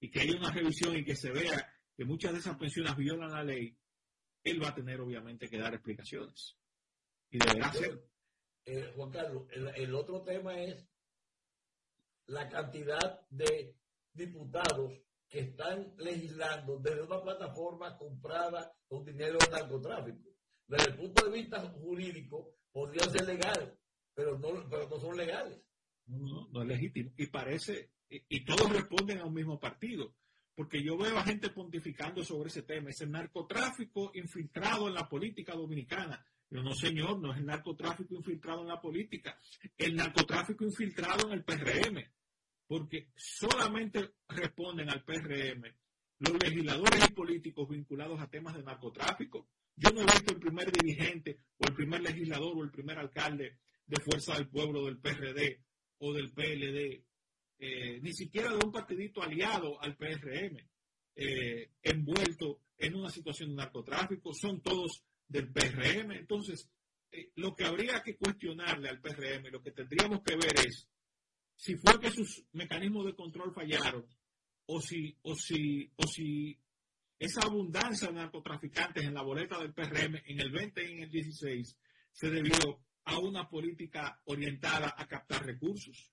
[0.00, 3.30] y que haya una revisión y que se vea que muchas de esas pensiones violan
[3.30, 3.76] la ley,
[4.44, 6.56] él va a tener obviamente que dar explicaciones.
[7.30, 8.08] Y deberá hacer.
[8.64, 10.86] Eh, Juan Carlos, el otro tema es
[12.26, 13.76] la cantidad de
[14.12, 14.92] diputados
[15.28, 20.30] que están legislando desde una plataforma comprada con dinero de narcotráfico.
[20.66, 23.78] Desde el punto de vista jurídico, podría ser legal,
[24.14, 25.60] pero no, pero no son legales.
[26.06, 27.12] No, no es legítimo.
[27.16, 30.14] Y parece, y, todos responden a un mismo partido.
[30.54, 35.52] Porque yo veo a gente pontificando sobre ese tema, ese narcotráfico infiltrado en la política
[35.54, 36.24] dominicana.
[36.48, 39.38] Yo no, señor, no es el narcotráfico infiltrado en la política,
[39.76, 42.02] el narcotráfico infiltrado en el PRM
[42.66, 45.64] porque solamente responden al PRM
[46.18, 49.48] los legisladores y políticos vinculados a temas de narcotráfico.
[49.76, 53.58] Yo no he visto el primer dirigente o el primer legislador o el primer alcalde
[53.86, 55.62] de Fuerza del Pueblo del PRD
[55.98, 57.04] o del PLD,
[57.58, 60.58] eh, ni siquiera de un partidito aliado al PRM,
[61.14, 66.12] eh, envuelto en una situación de narcotráfico, son todos del PRM.
[66.12, 66.70] Entonces,
[67.10, 70.88] eh, lo que habría que cuestionarle al PRM, lo que tendríamos que ver es
[71.56, 74.06] si fue que sus mecanismos de control fallaron,
[74.66, 76.58] o si, o si, o si
[77.18, 81.10] esa abundancia de narcotraficantes en la boleta del PRM en el 20 y en el
[81.10, 81.78] 16
[82.12, 86.12] se debió a una política orientada a captar recursos.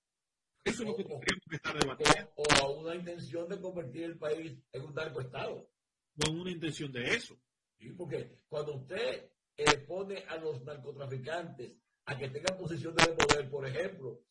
[0.64, 2.32] Eso es lo que tendríamos que estar debatiendo.
[2.36, 5.70] O, a una intención de convertir el país en un narcoestado.
[6.26, 7.38] O una intención de eso.
[7.78, 11.74] Sí, porque cuando usted eh, pone a los narcotraficantes
[12.06, 14.24] a que tengan posiciones de poder, por ejemplo,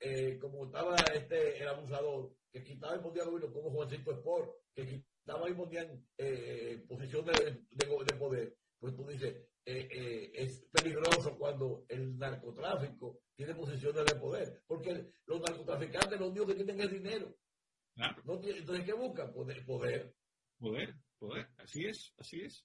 [0.00, 4.86] eh, como estaba este, el abusador, que quitaba y ponía gobierno como Juancito Sport, que
[4.86, 7.36] quitaba y ponían eh, posiciones
[7.70, 7.86] de,
[8.18, 15.12] poder, pues tú dices, eh, es peligroso cuando el narcotráfico tiene posiciones de poder, porque
[15.26, 17.36] los narcotraficantes lo único que tienen es dinero.
[17.96, 19.32] entonces, ¿qué buscan?
[19.32, 20.14] Poder, poder.
[20.58, 21.48] Poder, poder.
[21.58, 22.64] Así es, así es.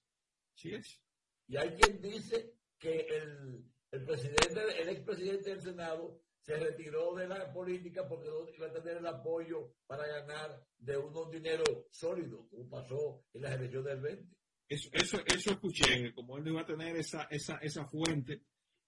[0.54, 1.00] Así es.
[1.46, 7.28] Y hay quien dice que el, el presidente, el expresidente del Senado se retiró de
[7.28, 12.46] la política porque no iba a tener el apoyo para ganar de unos dineros sólidos,
[12.48, 14.37] como pasó en las elecciones del 20.
[14.68, 18.42] Eso, eso, eso escuché, como él no iba a tener esa, esa, esa fuente,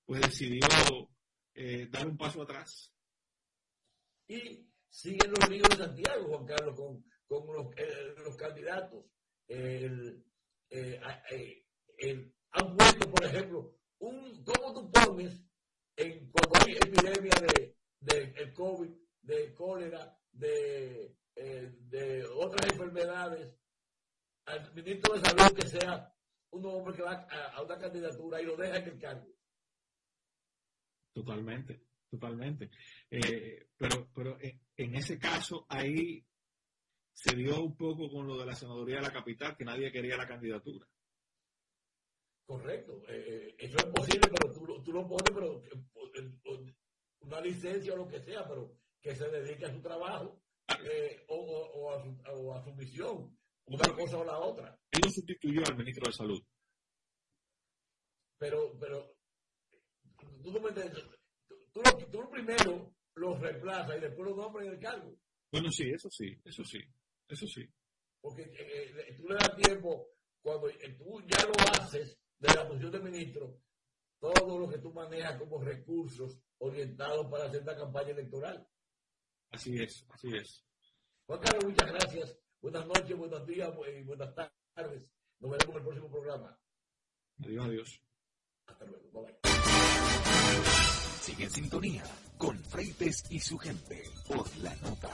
[0.05, 0.67] pues decidió
[1.55, 2.93] eh, dar un paso atrás.
[4.29, 9.07] Y siguen los ríos de Santiago, Juan Carlos, con, con los, eh, los candidatos.
[9.49, 10.25] El,
[10.69, 11.01] eh,
[12.53, 15.43] han puesto, por ejemplo, un, ¿cómo tú pones
[15.97, 18.91] en, cuando hay epidemia de, de el COVID,
[19.23, 23.55] de cólera, de, eh, de otras enfermedades,
[24.47, 26.15] al ministro de Salud que sea
[26.51, 29.29] un hombre que va a, una candidatura y lo deja en el cargo.
[31.13, 32.71] Totalmente, totalmente.
[33.11, 36.25] Eh, pero pero en ese caso ahí
[37.13, 40.17] se dio un poco con lo de la senaduría de la capital, que nadie quería
[40.17, 40.87] la candidatura.
[42.47, 45.63] Correcto, eh, eso es posible, pero tú, tú lo pones, pero
[47.21, 50.43] una licencia o lo que sea, pero que se dedique a su trabajo
[50.85, 53.39] eh, o, o, a su, o, a su, misión,
[53.71, 54.79] una cosa o la otra.
[54.91, 56.43] Él lo sustituyó al ministro de Salud.
[58.39, 59.15] Pero, pero,
[60.43, 60.73] tú, no me
[61.73, 65.15] tú, tú, primero los reemplazas y después los nombras en el cargo.
[65.53, 66.79] Bueno, sí, eso sí, eso sí,
[67.29, 67.69] eso sí.
[68.21, 70.09] Porque eh, eh, tú le das tiempo,
[70.43, 73.61] cuando tú ya lo haces de la posición de ministro,
[74.19, 78.67] todo lo que tú manejas como recursos orientados para hacer la campaña electoral.
[79.51, 80.65] Así es, así es.
[81.27, 82.41] Juan Carlos, muchas gracias.
[82.63, 85.09] Buenas noches, buenos días y eh, buenas tardes.
[85.39, 86.59] Nos veremos en el próximo programa.
[87.43, 88.03] Adiós, adiós.
[88.67, 89.11] Hasta luego.
[89.13, 89.51] Bye bye.
[91.23, 92.05] Sigue en sintonía
[92.37, 95.09] con Freites y su gente por la nota.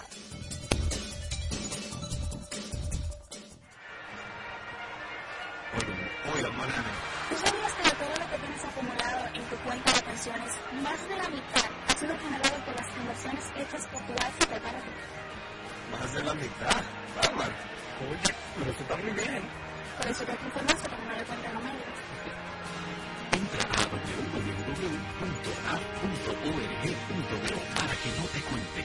[7.28, 11.08] ¿Tú sabías que de todo lo que tienes acumulado en tu cuenta de pensiones, más
[11.08, 14.46] de la mitad ha sido generado por las inversiones hechas por tu alfa
[15.92, 16.82] más de la mitad.
[17.16, 17.54] Bárbaro.
[18.10, 19.42] Oye, pero eso está muy bien.
[19.96, 21.84] Por eso te informaste para no le cuenten los medios.
[23.32, 23.94] Entra a www.a.org.do
[27.74, 28.84] para que no te cuente.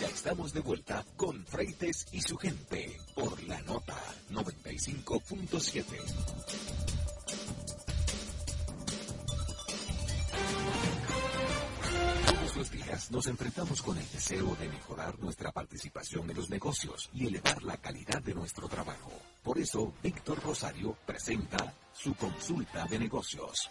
[0.00, 3.96] Ya estamos de vuelta con Freites y su gente por la nota
[4.30, 6.77] 95.7.
[12.58, 17.28] los días nos enfrentamos con el deseo de mejorar nuestra participación en los negocios y
[17.28, 19.12] elevar la calidad de nuestro trabajo.
[19.44, 23.70] Por eso, Víctor Rosario presenta su consulta de negocios.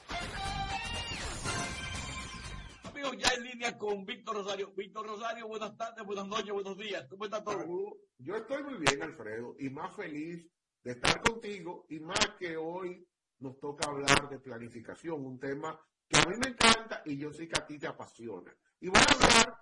[2.86, 4.71] Amigos, ya en línea con Víctor Rosario.
[4.71, 7.06] Víctor Rosario, buenas tardes, buenas noches, buenos días.
[7.10, 7.97] ¿Cómo está todo?
[8.19, 10.47] Yo estoy muy bien, Alfredo, y más feliz
[10.86, 13.06] de estar contigo, y más que hoy
[13.39, 17.50] nos toca hablar de planificación, un tema que a mí me encanta y yo sé
[17.50, 18.56] que a ti te apasiona.
[18.79, 19.57] Y voy a hablar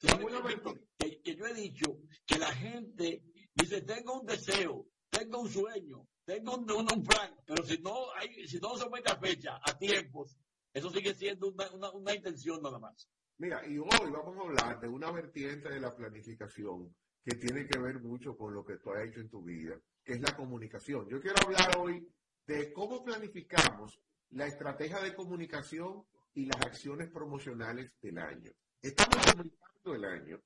[0.00, 0.74] ¿Sabe de una qué, Víctor?
[0.74, 0.88] vertiente.
[0.98, 3.22] que, que yo he dicho que la gente
[3.54, 8.12] dice, tengo un deseo, tengo un sueño, tengo un, un- un plan, pero si no
[8.14, 10.36] hay, si no se mete a fecha, a tiempos,
[10.72, 13.08] eso sigue siendo una, una, una intención nada más.
[13.38, 16.94] Mira, y hoy vamos a hablar de una vertiente de la planificación
[17.24, 20.14] que tiene que ver mucho con lo que tú has hecho en tu vida, que
[20.14, 21.08] es la comunicación.
[21.08, 22.06] Yo quiero hablar hoy
[22.46, 26.04] de cómo planificamos la estrategia de comunicación
[26.38, 28.52] y las acciones promocionales del año.
[28.80, 30.40] Estamos comunicando el año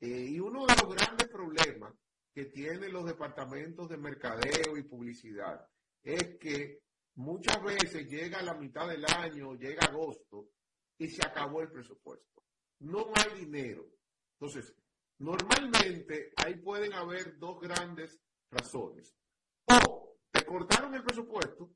[0.00, 1.94] eh, y uno de los grandes problemas
[2.34, 5.64] que tienen los departamentos de mercadeo y publicidad
[6.02, 6.82] es que
[7.14, 10.48] muchas veces llega la mitad del año, llega agosto
[10.98, 12.42] y se acabó el presupuesto.
[12.80, 13.86] No hay dinero.
[14.32, 14.74] Entonces,
[15.18, 19.14] normalmente ahí pueden haber dos grandes razones.
[19.66, 21.70] O te cortaron el presupuesto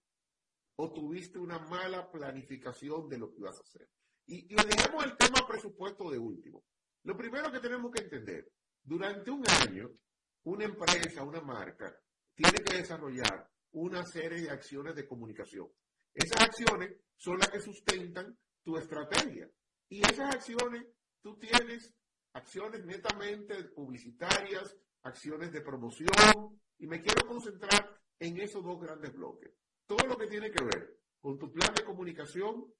[0.76, 3.88] o tuviste una mala planificación de lo que ibas a hacer.
[4.26, 6.64] Y, y dejemos el tema presupuesto de último.
[7.04, 8.50] Lo primero que tenemos que entender,
[8.82, 9.90] durante un año,
[10.44, 11.94] una empresa, una marca,
[12.34, 15.68] tiene que desarrollar una serie de acciones de comunicación.
[16.12, 19.50] Esas acciones son las que sustentan tu estrategia.
[19.88, 20.86] Y esas acciones,
[21.20, 21.94] tú tienes
[22.32, 26.08] acciones netamente publicitarias, acciones de promoción,
[26.78, 29.52] y me quiero concentrar en esos dos grandes bloques.
[29.86, 32.72] Todo lo que tiene que ver con tu plan de comunicación,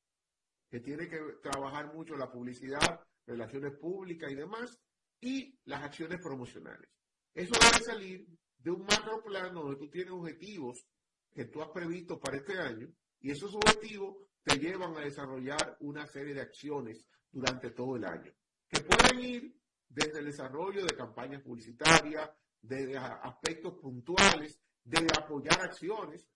[0.71, 4.79] que tiene que trabajar mucho la publicidad, relaciones públicas y demás,
[5.21, 6.91] y las acciones promocionales.
[7.35, 8.27] Eso debe salir
[8.59, 10.87] de un macro plano donde tú tienes objetivos
[11.33, 12.89] que tú has previsto para este año
[13.21, 18.33] y esos objetivos te llevan a desarrollar una serie de acciones durante todo el año,
[18.69, 19.57] que pueden ir
[19.89, 26.27] desde el desarrollo de campañas publicitarias, de a- aspectos puntuales, de apoyar acciones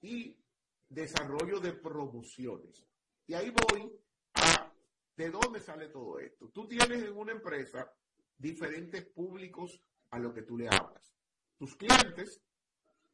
[0.00, 0.36] y
[0.88, 2.84] desarrollo de promociones.
[3.26, 3.92] Y ahí voy
[4.34, 4.72] a
[5.16, 6.48] de dónde sale todo esto.
[6.50, 7.90] Tú tienes en una empresa
[8.38, 9.80] diferentes públicos
[10.10, 11.12] a lo que tú le hablas.
[11.58, 12.42] Tus clientes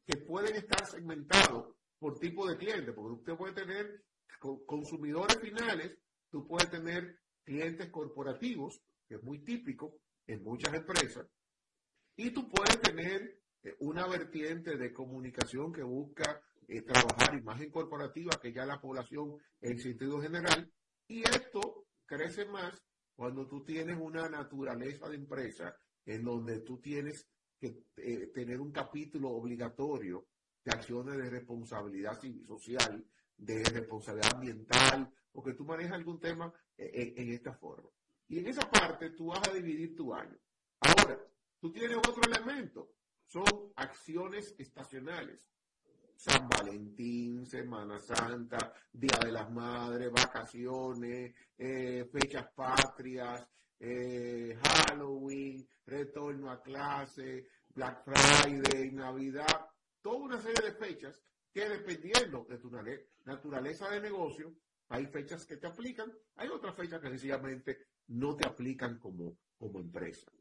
[0.05, 4.03] que pueden estar segmentados por tipo de cliente, porque usted puede tener
[4.39, 5.97] co- consumidores finales,
[6.29, 9.95] tú puedes tener clientes corporativos, que es muy típico
[10.27, 11.25] en muchas empresas,
[12.17, 18.39] y tú puedes tener eh, una vertiente de comunicación que busca eh, trabajar imagen corporativa,
[18.41, 20.71] que ya la población en sentido general,
[21.07, 22.83] y esto crece más
[23.15, 27.27] cuando tú tienes una naturaleza de empresa en donde tú tienes
[27.59, 30.27] que eh, tener un capítulo obligatorio
[30.63, 33.05] de acciones de responsabilidad social,
[33.37, 37.89] de responsabilidad ambiental, porque tú manejas algún tema eh, eh, en esta forma.
[38.27, 40.37] Y en esa parte tú vas a dividir tu año.
[40.79, 41.19] Ahora,
[41.59, 42.91] tú tienes otro elemento,
[43.27, 43.45] son
[43.75, 45.49] acciones estacionales.
[46.25, 53.45] San Valentín, Semana Santa, Día de las Madres, vacaciones, eh, fechas patrias,
[53.77, 57.45] eh, Halloween, retorno a clase,
[57.75, 59.67] Black Friday, Navidad,
[60.01, 61.21] toda una serie de fechas
[61.51, 62.71] que dependiendo de tu
[63.25, 64.55] naturaleza de negocio,
[64.87, 69.81] hay fechas que te aplican, hay otras fechas que sencillamente no te aplican como, como
[69.81, 70.31] empresa.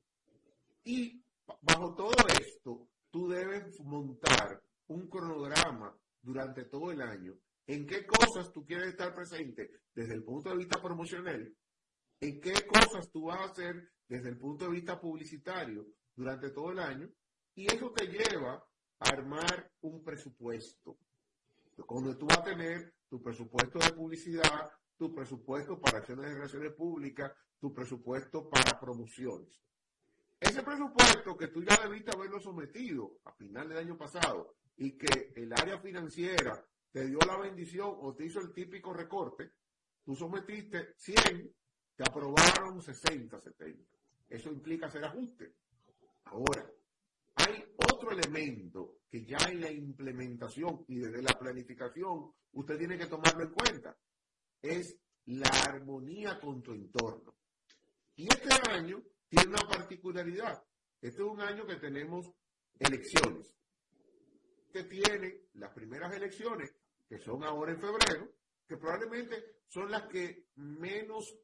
[0.85, 4.63] Y ba- bajo todo esto, tú debes montar
[4.93, 7.35] un cronograma durante todo el año
[7.67, 11.55] en qué cosas tú quieres estar presente desde el punto de vista promocional,
[12.21, 16.73] en qué cosas tú vas a hacer desde el punto de vista publicitario durante todo
[16.73, 17.09] el año,
[17.55, 20.99] y eso te lleva a armar un presupuesto,
[21.89, 26.73] donde tú vas a tener tu presupuesto de publicidad, tu presupuesto para acciones de relaciones
[26.75, 29.61] públicas, tu presupuesto para promociones.
[30.41, 35.33] Ese presupuesto que tú ya debiste haberlo sometido a final del año pasado, y que
[35.37, 39.53] el área financiera te dio la bendición o te hizo el típico recorte,
[40.05, 41.55] tú sometiste 100,
[41.97, 43.99] te aprobaron 60, 70.
[44.29, 45.55] Eso implica hacer ajuste.
[46.25, 46.71] Ahora,
[47.35, 53.07] hay otro elemento que ya en la implementación y desde la planificación usted tiene que
[53.07, 53.97] tomarlo en cuenta.
[54.61, 54.97] Es
[55.27, 57.35] la armonía con tu entorno.
[58.17, 60.63] Y este año tiene una particularidad.
[61.01, 62.31] Este es un año que tenemos
[62.79, 63.55] elecciones.
[64.73, 66.75] Que tiene las primeras elecciones,
[67.09, 68.33] que son ahora en febrero,
[68.67, 71.37] que probablemente son las que menos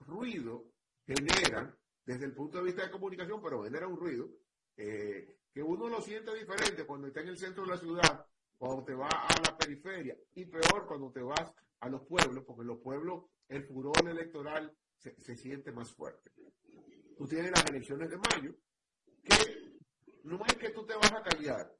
[0.00, 0.64] ruido
[1.06, 4.28] generan desde el punto de vista de comunicación, pero genera un ruido,
[4.76, 8.26] eh, que uno lo siente diferente cuando está en el centro de la ciudad,
[8.58, 12.62] cuando te vas a la periferia, y peor cuando te vas a los pueblos, porque
[12.62, 16.32] en los pueblos el furor electoral se, se siente más fuerte.
[17.16, 18.54] Tú tienes las elecciones de mayo,
[19.22, 19.78] que
[20.24, 21.72] no es que tú te vas a callar,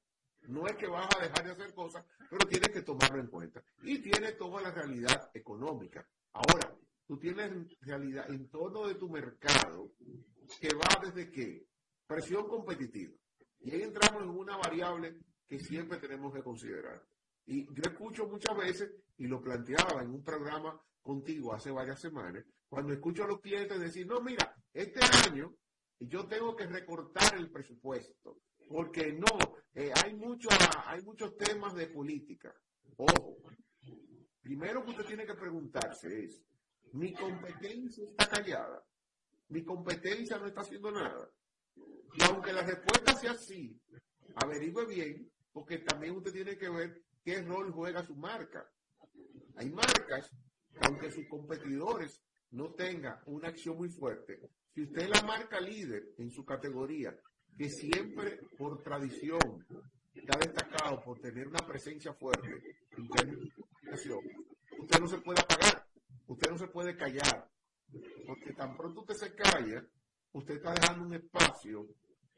[0.48, 3.62] no es que vas a dejar de hacer cosas, pero tienes que tomarlo en cuenta.
[3.82, 6.06] Y tienes toda la realidad económica.
[6.32, 6.74] Ahora,
[7.06, 9.92] tú tienes realidad en torno de tu mercado
[10.60, 11.66] que va desde qué?
[12.06, 13.14] Presión competitiva.
[13.60, 15.18] Y ahí entramos en una variable
[15.48, 17.02] que siempre tenemos que considerar.
[17.46, 22.44] Y yo escucho muchas veces, y lo planteaba en un programa contigo hace varias semanas,
[22.68, 25.54] cuando escucho a los clientes decir, no, mira, este año
[25.98, 28.38] yo tengo que recortar el presupuesto,
[28.72, 29.26] porque no,
[29.74, 30.48] eh, hay, mucho,
[30.86, 32.54] hay muchos temas de política.
[32.96, 33.36] Ojo,
[34.40, 36.42] primero que usted tiene que preguntarse es,
[36.92, 38.82] mi competencia está callada,
[39.48, 41.30] mi competencia no está haciendo nada.
[42.14, 43.78] Y aunque la respuesta sea sí,
[44.36, 48.66] averigüe bien, porque también usted tiene que ver qué rol juega su marca.
[49.56, 50.30] Hay marcas
[50.72, 54.40] que aunque sus competidores no tengan una acción muy fuerte,
[54.74, 57.14] si usted es la marca líder en su categoría,
[57.56, 59.66] que siempre por tradición
[60.14, 62.48] está destacado por tener una presencia fuerte
[62.96, 63.08] en
[64.78, 65.86] usted no se puede apagar,
[66.26, 67.50] usted no se puede callar,
[68.26, 69.86] porque tan pronto usted se calla,
[70.32, 71.88] usted está dejando un espacio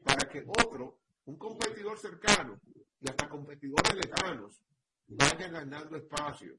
[0.03, 2.59] para que otro, un competidor cercano
[2.99, 4.61] y hasta competidores lejanos,
[5.07, 6.57] vayan ganando espacio.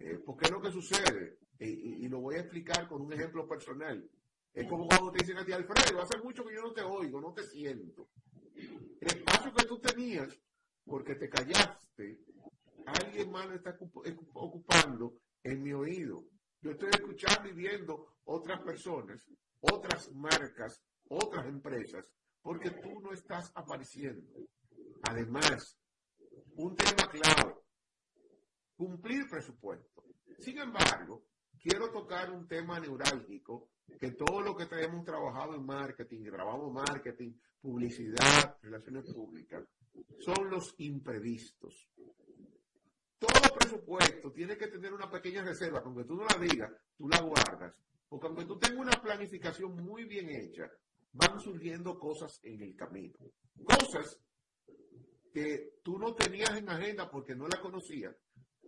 [0.00, 4.08] Eh, porque es lo que sucede, y, lo voy a explicar con un ejemplo personal.
[4.52, 7.20] Es como cuando te dicen a ti, Alfredo, hace mucho que yo no te oigo,
[7.20, 8.08] no te siento.
[8.54, 10.36] El espacio que tú tenías,
[10.84, 12.20] porque te callaste,
[12.86, 13.78] alguien más está
[14.34, 16.24] ocupando en mi oído.
[16.60, 19.24] Yo estoy escuchando y viendo otras personas,
[19.60, 22.10] otras marcas, otras empresas,
[22.42, 24.32] porque tú no estás apareciendo.
[25.02, 25.78] Además,
[26.56, 27.54] un tema clave,
[28.76, 30.04] cumplir presupuesto.
[30.40, 31.24] Sin embargo,
[31.60, 37.32] quiero tocar un tema neurálgico, que todo lo que tenemos trabajado en marketing, grabamos marketing,
[37.60, 39.64] publicidad, relaciones públicas,
[40.20, 41.88] son los imprevistos.
[43.18, 47.20] Todo presupuesto tiene que tener una pequeña reserva, aunque tú no la digas, tú la
[47.20, 47.74] guardas,
[48.08, 50.70] porque aunque tú tengas una planificación muy bien hecha,
[51.12, 53.16] van surgiendo cosas en el camino.
[53.64, 54.20] Cosas
[55.32, 58.14] que tú no tenías en agenda porque no la conocías,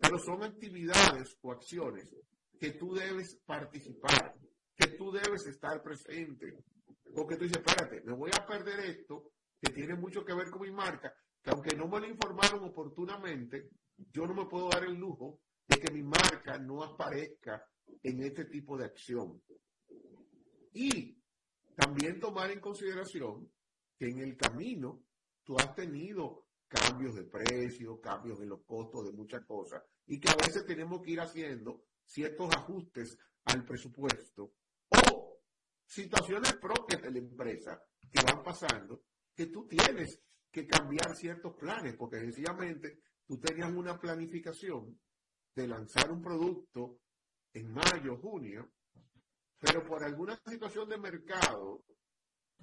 [0.01, 2.11] pero son actividades o acciones
[2.59, 4.50] que tú debes participar, que
[5.01, 6.59] tú debes estar presente.
[7.15, 10.61] Porque tú dices, espérate, me voy a perder esto que tiene mucho que ver con
[10.61, 14.97] mi marca, que aunque no me lo informaron oportunamente, yo no me puedo dar el
[14.97, 17.67] lujo de que mi marca no aparezca
[18.03, 19.43] en este tipo de acción.
[20.75, 21.19] Y
[21.75, 23.51] también tomar en consideración
[23.99, 25.03] que en el camino
[25.45, 30.29] tú has tenido cambios de precio, cambios en los costos de muchas cosas, y que
[30.29, 34.53] a veces tenemos que ir haciendo ciertos ajustes al presupuesto
[35.91, 37.83] situaciones propias de la empresa
[38.13, 39.03] que van pasando,
[39.35, 45.01] que tú tienes que cambiar ciertos planes, porque sencillamente tú tenías una planificación
[45.55, 47.01] de lanzar un producto
[47.53, 48.71] en mayo, junio,
[49.59, 51.85] pero por alguna situación de mercado,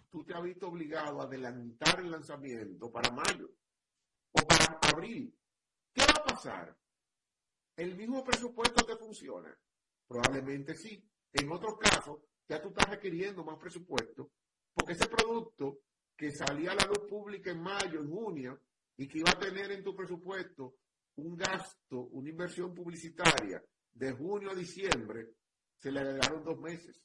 [0.09, 3.49] tú te has visto obligado a adelantar el lanzamiento para mayo
[4.31, 5.37] o para abril.
[5.93, 6.77] ¿Qué va a pasar?
[7.75, 9.53] ¿El mismo presupuesto te funciona?
[10.07, 11.03] Probablemente sí.
[11.33, 14.31] En otros casos, ya tú estás requiriendo más presupuesto
[14.77, 15.79] porque ese producto
[16.15, 18.61] que salía a la luz pública en mayo, en junio,
[18.95, 20.75] y que iba a tener en tu presupuesto
[21.15, 25.33] un gasto, una inversión publicitaria de junio a diciembre,
[25.77, 27.03] se le agregaron dos meses.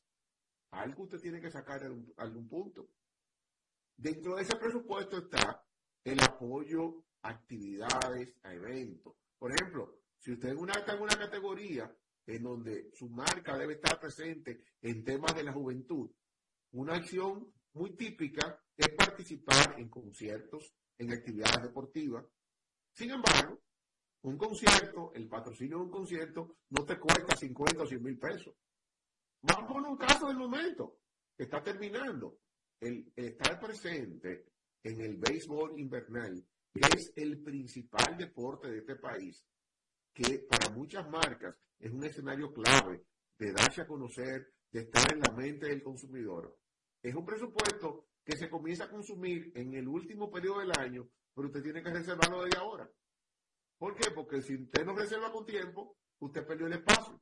[0.72, 2.88] Algo usted tiene que sacar algún, algún punto.
[3.97, 5.64] Dentro de ese presupuesto está
[6.05, 9.14] el apoyo a actividades, a eventos.
[9.38, 11.90] Por ejemplo, si usted está en una categoría
[12.27, 16.11] en donde su marca debe estar presente en temas de la juventud,
[16.73, 22.25] una acción muy típica es participar en conciertos, en actividades deportivas,
[22.95, 23.59] Sin embargo,
[24.23, 28.55] un concierto, el patrocinio de un concierto, no te cuesta 50 o 100 mil pesos.
[29.41, 30.99] Vamos poner un caso del momento,
[31.37, 32.39] que está terminando.
[32.79, 34.47] El estar presente
[34.83, 39.45] en el béisbol invernal, que es el principal deporte de este país,
[40.15, 43.05] que para muchas marcas es un escenario clave
[43.39, 46.57] de darse a conocer, de estar en la mente del consumidor.
[47.03, 51.49] Es un presupuesto que se comienza a consumir en el último periodo del año, pero
[51.49, 52.89] usted tiene que reservarlo desde ahora.
[53.79, 54.11] ¿Por qué?
[54.13, 57.21] Porque si usted no reserva con tiempo, usted perdió el espacio.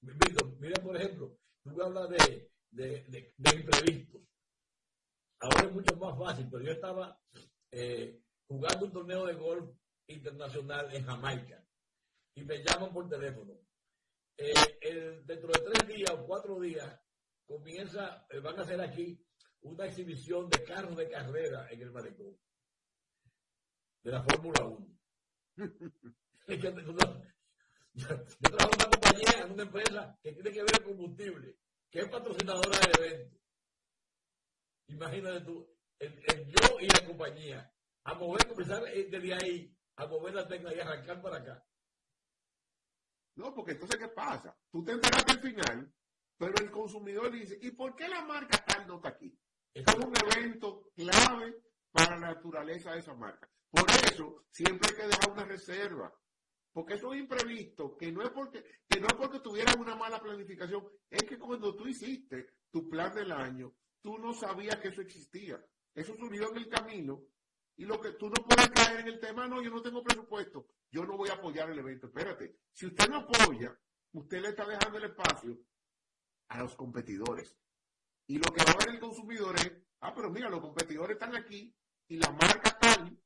[0.00, 4.22] Mira, por ejemplo, tú hablas de, de, de, imprevistos.
[5.40, 7.20] Ahora es mucho más fácil, pero yo estaba
[7.72, 9.70] eh, jugando un torneo de golf
[10.06, 11.67] internacional en Jamaica
[12.34, 13.58] y me llaman por teléfono.
[14.36, 17.00] Eh, dentro de tres días o cuatro días
[17.44, 19.20] comienza, eh, van a hacer aquí
[19.62, 22.38] una exhibición de carros de carrera en el malecón
[24.02, 24.98] de la Fórmula 1.
[26.48, 26.74] yo,
[28.40, 31.56] trabajo en una compañía, en una empresa que tiene que ver con combustible,
[31.90, 33.38] que es patrocinadora del evento.
[34.86, 35.68] Imagínate tú,
[35.98, 37.72] el, yo y la compañía,
[38.04, 41.64] a mover, comenzar desde ahí, a mover la tecnología y arrancar para acá.
[43.38, 44.52] No, porque entonces, ¿qué pasa?
[44.68, 45.94] Tú te enteraste al final,
[46.36, 49.32] pero el consumidor dice, ¿y por qué la marca tal no está aquí?
[49.72, 51.62] Es un evento clave
[51.92, 53.48] para la naturaleza de esa marca.
[53.70, 56.12] Por eso, siempre hay que dejar una reserva.
[56.72, 60.20] Porque eso es imprevisto, que no es porque, que no es porque tuvieras una mala
[60.20, 63.72] planificación, es que cuando tú hiciste tu plan del año,
[64.02, 65.64] tú no sabías que eso existía.
[65.94, 67.22] Eso surgió en el camino
[67.78, 70.66] y lo que tú no puedes caer en el tema, no, yo no tengo presupuesto,
[70.90, 72.08] yo no voy a apoyar el evento.
[72.08, 73.72] Espérate, si usted no apoya,
[74.12, 75.56] usted le está dejando el espacio
[76.48, 77.56] a los competidores.
[78.26, 81.36] Y lo que va a ver el consumidor es, ah, pero mira, los competidores están
[81.36, 81.72] aquí
[82.08, 83.16] y la marca tal,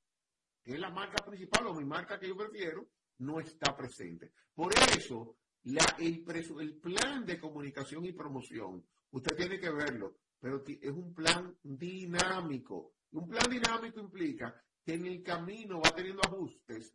[0.63, 2.87] que es la marca principal o mi marca que yo prefiero,
[3.19, 4.33] no está presente.
[4.55, 6.27] Por eso, la, el,
[6.61, 12.93] el plan de comunicación y promoción, usted tiene que verlo, pero es un plan dinámico
[13.13, 14.55] un plan dinámico implica
[14.85, 16.93] que en el camino va teniendo ajustes,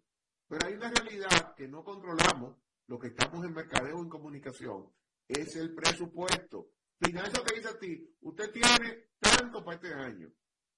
[0.47, 2.57] pero hay una realidad que no controlamos,
[2.87, 4.91] lo que estamos en mercadeo en comunicación,
[5.27, 6.71] es el presupuesto.
[6.99, 10.31] Finanzas te dice a ti, usted tiene tanto para este año.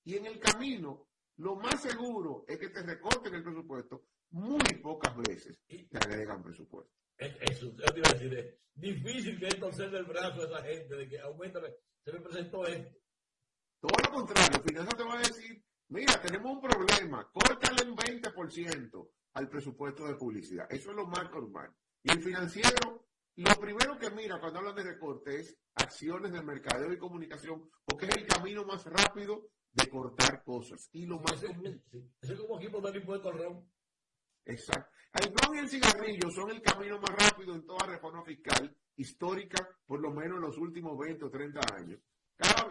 [0.04, 5.16] Y en el camino, lo más seguro es que te recorten el presupuesto muy pocas
[5.18, 6.94] veces te agregan presupuesto.
[7.18, 10.96] Eso, yo te iba a decir, es difícil que entonces el brazo a esa gente
[10.96, 11.60] de que aumenta,
[12.04, 12.98] se me presentó esto.
[13.80, 15.64] Todo lo contrario, Finanzas te va a decir,
[16.20, 20.68] mira, tenemos un problema, córtale un 20% al presupuesto de publicidad.
[20.70, 21.74] Eso es lo más normal.
[22.04, 26.92] Y el financiero, lo primero que mira cuando hablan de recorte es acciones de mercadeo
[26.92, 30.90] y comunicación, porque es el camino más rápido de cortar cosas.
[30.94, 31.84] Y lo más común.
[32.22, 33.72] Eso es como aquí poner impuesto al ron.
[34.46, 34.92] Exacto.
[35.14, 39.68] El ron y el cigarrillo son el camino más rápido en toda reforma fiscal histórica,
[39.86, 42.00] por lo menos en los últimos 20 o 30 años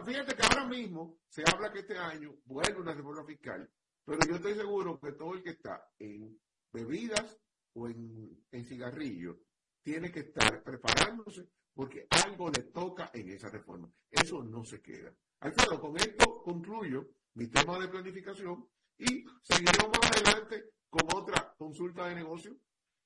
[0.05, 3.69] fíjate que ahora mismo se habla que este año vuelve una reforma fiscal,
[4.05, 6.39] pero yo estoy seguro que todo el que está en
[6.71, 7.37] bebidas
[7.73, 9.37] o en, en cigarrillos
[9.83, 13.89] tiene que estar preparándose porque algo le toca en esa reforma.
[14.09, 15.13] Eso no se queda.
[15.39, 18.67] Alfredo, con esto concluyo mi tema de planificación
[18.97, 22.57] y seguiremos más adelante con otra consulta de negocio.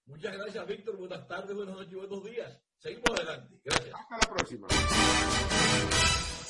[0.06, 0.98] Muchas gracias, Víctor.
[0.98, 2.62] Buenas tardes, buenas noches, buenos días.
[2.78, 3.60] Seguimos adelante.
[3.64, 3.96] Gracias.
[3.96, 4.68] Hasta la próxima.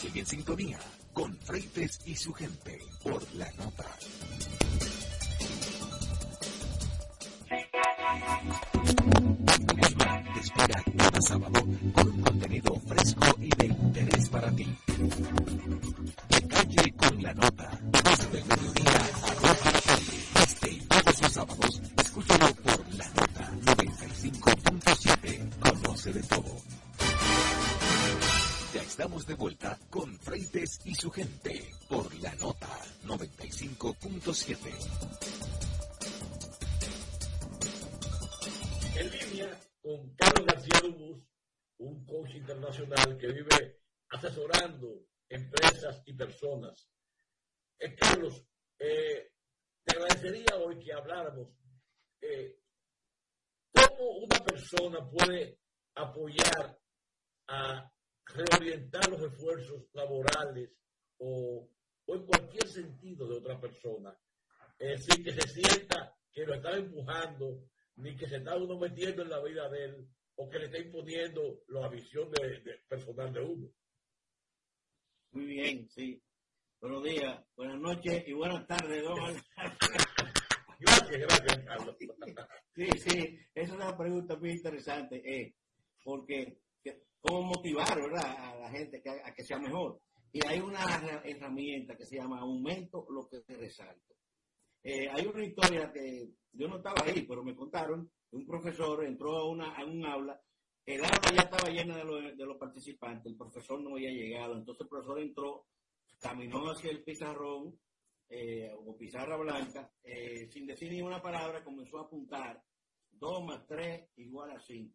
[0.04, 0.78] Sigue en sintonía
[1.14, 3.86] con Freites y su gente por la nota.
[10.34, 14.78] Te espera cada sábado con un contenido fresco y de interés para ti.
[16.28, 20.04] De calle con la nota, desde el mediodía a 2 de la tarde.
[20.43, 22.62] Este y todos los sábados, escúchalo
[29.04, 32.70] estamos de vuelta con Freites y su gente por la nota
[33.06, 35.12] 95.7.
[65.14, 67.64] sin que se sienta que lo está empujando,
[67.95, 70.80] ni que se está uno metiendo en la vida de él, o que le está
[70.80, 73.70] imponiendo la visión de, personal de uno.
[75.32, 76.22] Muy bien, sí.
[76.80, 79.16] Buenos días, buenas noches y buenas tardes, don
[80.80, 81.95] Gracias, gracias, Carlos.
[82.76, 85.55] Sí, sí, esa es una pregunta muy interesante, eh,
[86.03, 88.36] porque que- cómo motivar ¿verdad?
[88.38, 90.01] a la gente que, a que sea mejor.
[90.34, 94.14] Y hay una herra- herramienta que se llama aumento lo que te resalto.
[94.84, 99.38] Eh, hay una historia que yo no estaba ahí, pero me contaron, un profesor entró
[99.38, 100.41] a, a un aula,
[100.86, 104.55] el aula ya estaba llena de, los- de los participantes, el profesor no había llegado,
[104.57, 105.67] entonces el profesor entró,
[106.19, 107.79] caminó hacia el pizarrón,
[108.29, 112.61] eh, o pizarra blanca, eh, sin decir ni una palabra, comenzó a apuntar
[113.11, 114.93] 2 más 3 igual a 5,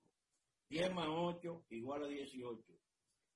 [0.69, 2.63] 10 más 8 igual a 18,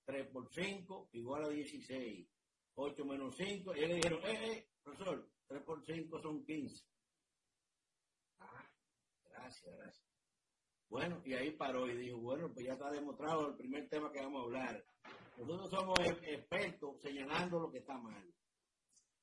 [0.04, 2.26] 3 por 5 igual a 16,
[2.74, 6.82] 8 menos 5, y le dijeron, eh, eh, profesor, 3 por 5 son 15.
[8.40, 8.70] Ah,
[9.30, 10.06] gracias, gracias.
[10.88, 14.20] Bueno, y ahí paró y dijo, bueno, pues ya está demostrado el primer tema que
[14.20, 14.84] vamos a hablar.
[15.36, 18.32] Nosotros somos e- expertos señalando lo que está mal.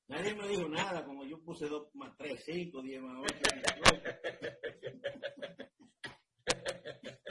[0.08, 4.10] Nadie me dijo nada, como yo puse 2 más 3, 5, 10 más 8, 18.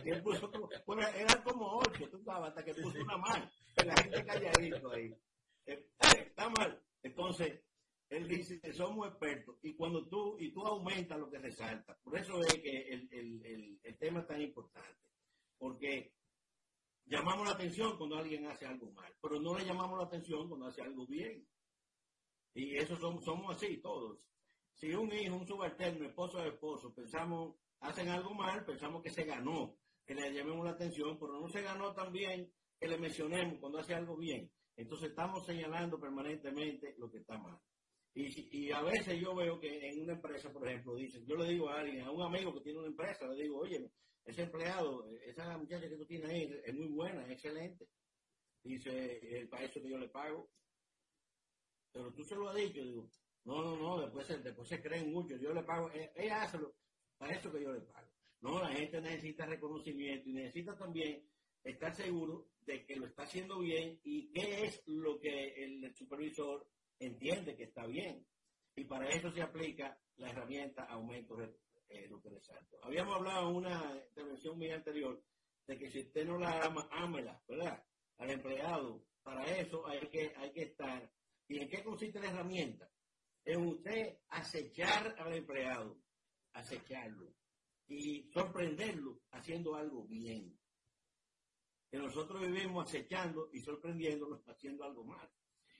[0.05, 0.51] Y él puso
[0.87, 3.51] bueno, eran como 8, tú sabes, hasta que puso una.
[3.77, 5.13] Y la gente calladito ahí.
[5.67, 6.83] Eh, eh, está mal.
[7.03, 7.61] Entonces,
[8.11, 9.59] él dice somos expertos.
[9.63, 11.97] Y cuando tú, y tú aumentas lo que resalta.
[12.03, 14.99] Por eso es que el, el, el, tema es tan importante.
[15.59, 16.15] Porque
[17.05, 20.67] llamamos la atención cuando alguien hace algo mal, pero no le llamamos la atención cuando
[20.67, 21.47] hace algo bien.
[22.55, 24.19] Y eso somos, somos así todos.
[24.75, 29.25] Si un hijo, un subalterno, esposo de esposo, pensamos, hacen algo mal, pensamos que se
[29.25, 33.79] ganó, que le llamemos la atención, pero no se ganó también que le mencionemos cuando
[33.79, 34.51] hace algo bien.
[34.77, 37.61] Entonces estamos señalando permanentemente lo que está mal.
[38.15, 41.49] Y, y a veces yo veo que en una empresa, por ejemplo, dicen, yo le
[41.49, 43.91] digo a alguien, a un amigo que tiene una empresa, le digo, oye,
[44.25, 47.89] ese empleado, esa muchacha que tú tienes ahí es muy buena, es excelente.
[48.63, 50.51] Dice, el para eso que yo le pago.
[51.93, 53.09] Pero tú se lo has dicho, digo,
[53.45, 56.75] no, no, no, después se, después se creen mucho, yo le pago, eh, ella hácelo,
[57.17, 58.09] para eso que yo le pago.
[58.41, 61.27] No, la gente necesita reconocimiento y necesita también
[61.65, 66.69] estar seguro de que lo está haciendo bien y qué es lo que el supervisor
[66.99, 68.27] entiende que está bien.
[68.75, 71.37] Y para eso se aplica la herramienta aumento
[71.91, 72.11] eh.
[72.83, 75.23] Habíamos hablado en una intervención muy anterior
[75.67, 77.83] de que si usted no la ama, ámela, ¿verdad?
[78.19, 79.05] Al empleado.
[79.23, 81.11] Para eso hay que, hay que estar.
[81.49, 82.91] ¿Y en qué consiste la herramienta?
[83.45, 85.99] En usted acechar al empleado,
[86.53, 87.35] acecharlo
[87.87, 90.59] y sorprenderlo haciendo algo bien.
[91.91, 95.31] Que nosotros vivimos acechando y sorprendiéndolo haciendo algo mal.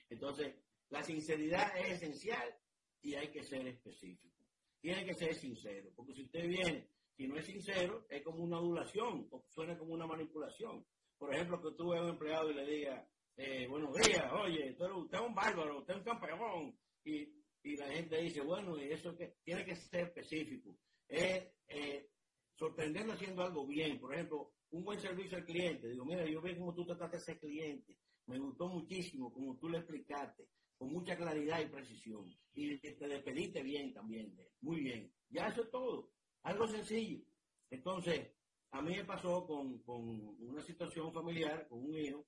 [0.09, 0.55] Entonces,
[0.89, 2.55] la sinceridad es esencial
[3.01, 4.35] y hay que ser específico.
[4.81, 8.57] Tiene que ser sincero, porque si usted viene, si no es sincero, es como una
[8.57, 10.85] adulación, o suena como una manipulación.
[11.17, 14.71] Por ejemplo, que tú veas a un empleado y le diga, eh, buenos días, oye,
[14.71, 18.91] usted es un bárbaro, usted es un campeón, y, y la gente dice, bueno, y
[18.91, 20.77] eso que tiene que ser específico.
[21.07, 22.09] Es eh,
[22.55, 23.99] sorprenderlo haciendo algo bien.
[23.99, 25.87] Por ejemplo, un buen servicio al cliente.
[25.87, 27.97] Digo, mira, yo veo cómo tú trataste a ese cliente.
[28.27, 30.47] Me gustó muchísimo como tú le explicaste,
[30.79, 32.33] con mucha claridad y precisión.
[32.53, 34.51] Y te te despediste bien también, de él.
[34.61, 35.13] muy bien.
[35.29, 36.09] Ya eso es todo.
[36.43, 37.21] Algo sencillo.
[37.69, 38.31] Entonces,
[38.71, 39.99] a mí me pasó con, con
[40.39, 42.25] una situación familiar, con un hijo,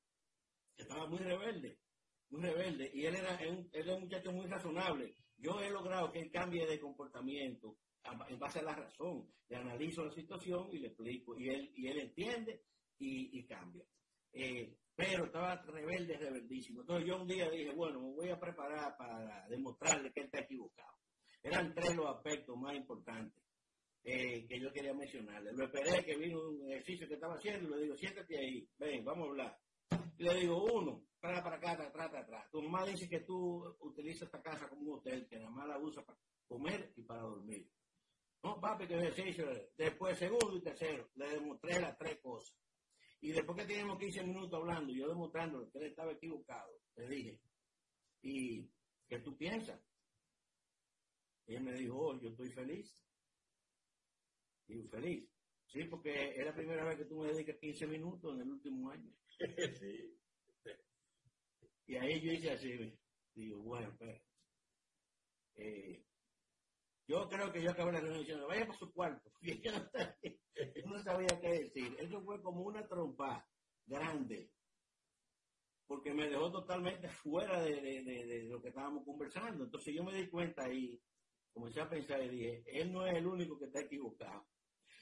[0.75, 1.79] que estaba muy rebelde,
[2.29, 5.15] muy rebelde, y él era él era un muchacho muy razonable.
[5.37, 7.77] Yo he logrado que él cambie de comportamiento
[8.27, 9.31] en base a la razón.
[9.47, 12.63] Le analizo la situación y le explico, y él, y él entiende
[12.99, 13.85] y, y cambia.
[14.33, 16.81] Eh, pero estaba rebelde, rebeldísimo.
[16.81, 20.41] Entonces yo un día dije, bueno, me voy a preparar para demostrarle que él está
[20.41, 20.93] equivocado.
[21.41, 23.43] Eran tres los aspectos más importantes
[24.03, 25.53] eh, que yo quería mencionarle.
[25.53, 29.03] Lo esperé que vino un ejercicio que estaba haciendo y le digo, siéntate ahí, ven,
[29.03, 29.59] vamos a hablar.
[30.19, 32.51] Y le digo, uno, para para acá, atrás, atrás, atrás.
[32.51, 35.79] Tu mamá dice que tú utilizas esta casa como un hotel, que nada más la
[35.79, 37.67] usa para comer y para dormir.
[38.43, 39.47] No, papi, que ejercicio.
[39.75, 42.55] Después, segundo y tercero, le demostré las tres cosas.
[43.21, 47.39] Y después que teníamos 15 minutos hablando, yo demostrándole que él estaba equivocado, le dije,
[48.23, 48.67] ¿y
[49.07, 49.79] qué tú piensas?
[51.45, 52.97] Y él me dijo, oh, yo estoy feliz.
[54.67, 55.29] Digo, feliz.
[55.67, 58.89] Sí, porque es la primera vez que tú me dedicas 15 minutos en el último
[58.89, 59.11] año.
[59.79, 60.17] Sí.
[61.87, 62.97] Y ahí yo hice así,
[63.35, 64.21] digo, bueno, espera.
[65.55, 66.05] Eh,
[67.07, 69.31] yo creo que yo acabé la reunión diciendo, vaya para su cuarto.
[69.41, 70.40] Y yo no yo
[70.85, 71.95] no sabía qué decir.
[71.99, 73.47] Eso fue como una trompa
[73.85, 74.51] grande.
[75.87, 79.65] Porque me dejó totalmente fuera de, de- de- lo que estábamos conversando.
[79.65, 81.01] Entonces yo me di cuenta y
[81.53, 84.47] comencé a pensar y dije, él no es el único que está equivocado.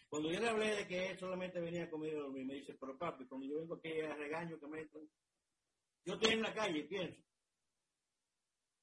[0.10, 2.76] Cuando yo le hablé de que él solamente venía a comer y dormir, me dice,
[2.80, 5.08] pero papi, cuando yo vengo aquí a regaño que me entran,
[6.06, 7.22] yo estoy en la calle pienso,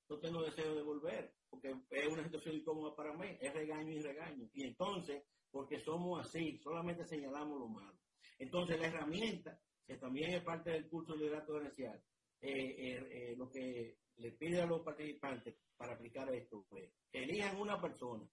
[0.09, 4.01] no tengo deseo de volver, porque es una situación incómoda para mí, es regaño y
[4.01, 4.49] regaño.
[4.55, 7.99] Y entonces, porque somos así, solamente señalamos lo malo.
[8.39, 12.03] Entonces, la herramienta, que también es parte del curso de liderazgo gerencial,
[12.41, 17.25] eh, eh, eh, lo que le pide a los participantes para aplicar esto fue que
[17.25, 18.29] elijan una persona,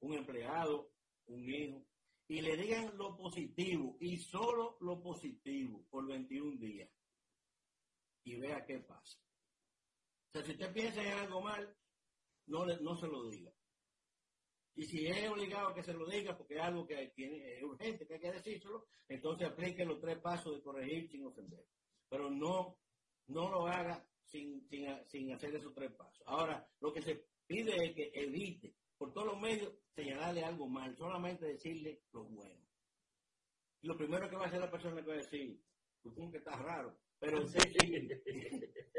[0.00, 0.90] un empleado,
[1.26, 1.84] un hijo,
[2.28, 6.90] y le digan lo positivo y solo lo positivo por 21 días
[8.24, 9.25] y vea qué pasa.
[10.44, 11.74] Si usted piensa en algo mal,
[12.46, 13.52] no, no se lo diga.
[14.74, 17.62] Y si es obligado a que se lo diga porque es algo que tiene, es
[17.62, 21.64] urgente, que hay que decírselo, entonces aplique los tres pasos de corregir sin ofender.
[22.08, 22.78] Pero no,
[23.28, 26.22] no lo haga sin, sin, sin hacer esos tres pasos.
[26.26, 30.94] Ahora, lo que se pide es que evite por todos los medios señalarle algo mal,
[30.96, 32.66] solamente decirle lo bueno.
[33.80, 35.58] Y lo primero que va a hacer la persona que va a decir,
[36.14, 37.58] que estás raro, pero sí,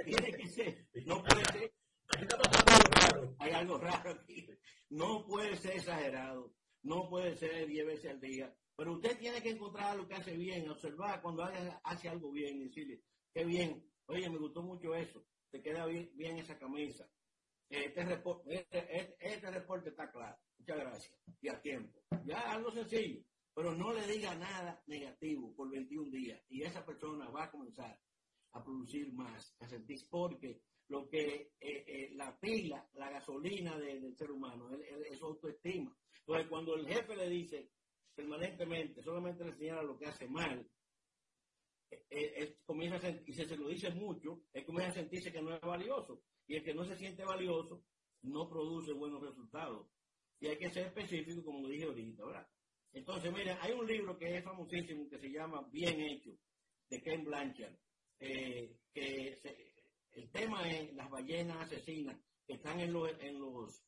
[0.06, 1.74] tiene que ser, no puede ser,
[3.40, 4.48] hay algo raro aquí,
[4.90, 6.54] no puede ser exagerado,
[6.84, 10.36] no puede ser 10 veces al día, pero usted tiene que encontrar lo que hace
[10.36, 11.44] bien, observar cuando
[11.84, 13.02] hace algo bien y decirle,
[13.34, 17.10] qué bien, oye, me gustó mucho eso, te queda bien, bien esa camisa,
[17.70, 20.38] este reporte, este, este, este reporte está claro.
[20.58, 21.16] Muchas gracias.
[21.42, 22.00] Y a tiempo.
[22.26, 23.22] Ya algo sencillo.
[23.58, 26.40] Pero no le diga nada negativo por 21 días.
[26.48, 28.00] Y esa persona va a comenzar
[28.52, 34.00] a producir más, a sentir, porque lo que eh, eh, la pila, la gasolina de,
[34.00, 35.92] del ser humano, es, es autoestima.
[36.20, 37.72] Entonces, cuando el jefe le dice
[38.14, 40.64] permanentemente, solamente le señala lo que hace mal,
[41.90, 45.42] eh, comienza a sentir, y si se lo dice mucho, él comienza a sentirse que
[45.42, 46.22] no es valioso.
[46.46, 47.84] Y el que no se siente valioso
[48.22, 49.90] no produce buenos resultados.
[50.40, 52.48] Y hay que ser específico, como dije ahorita, ¿verdad?
[52.94, 56.32] Entonces, mira, hay un libro que es famosísimo que se llama Bien Hecho,
[56.90, 57.76] de Ken Blanchard,
[58.20, 59.38] eh, que
[60.14, 63.10] el tema es las ballenas asesinas que están en los...
[63.20, 63.84] En los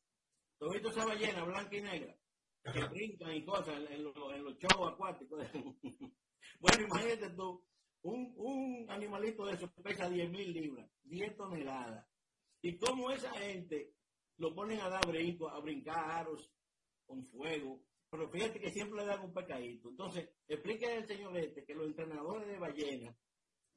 [0.58, 2.16] ¿Tú visto esa ballena blanca y negra?
[2.62, 5.42] Que brincan y cosas en, los, en los shows acuáticos.
[6.60, 7.64] bueno, imagínate tú,
[8.02, 12.06] un, un animalito de eso pesa 10 mil libras, 10 toneladas.
[12.62, 13.94] Y cómo esa gente
[14.36, 16.50] lo ponen a dar brinco, a brincar aros
[17.06, 17.82] con fuego.
[18.10, 19.88] Pero fíjate que siempre le dan un pecadito.
[19.88, 23.16] Entonces, explique al señor este que los entrenadores de ballenas,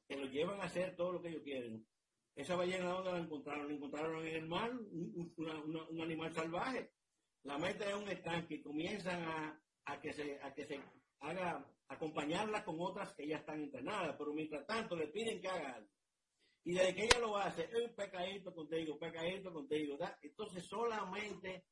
[0.08, 1.86] que lo llevan a hacer todo lo que ellos quieren,
[2.34, 3.68] esa ballena ¿dónde la encontraron?
[3.68, 6.90] La encontraron en el mar, un, animal salvaje.
[7.44, 10.80] La meta es un estanque y comienzan a, a, que se, a que se
[11.20, 15.74] haga, acompañarla con otras que ya están entrenadas, pero mientras tanto le piden que haga
[15.74, 15.90] algo.
[16.64, 19.98] Y desde que ella lo hace, es un pecadito contigo, pecadito contigo.
[20.22, 21.66] Entonces solamente,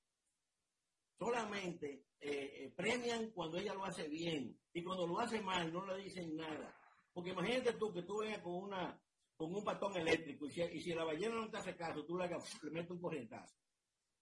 [1.18, 4.58] solamente eh, eh, premian cuando ella lo hace bien.
[4.72, 6.74] Y cuando lo hace mal, no le dicen nada.
[7.12, 9.00] Porque imagínate tú que tú vengas con una
[9.34, 12.70] con un batón eléctrico y si, la ballena no te hace caso, tú le, le
[12.70, 13.56] metes un corrientazo.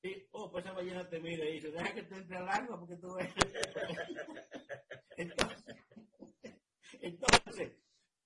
[0.02, 2.78] Y, oh, pues esa ballena te mira y dice, deja que te entre al agua
[2.78, 3.28] porque tú ves.
[5.18, 5.76] entonces,
[7.02, 7.80] entonces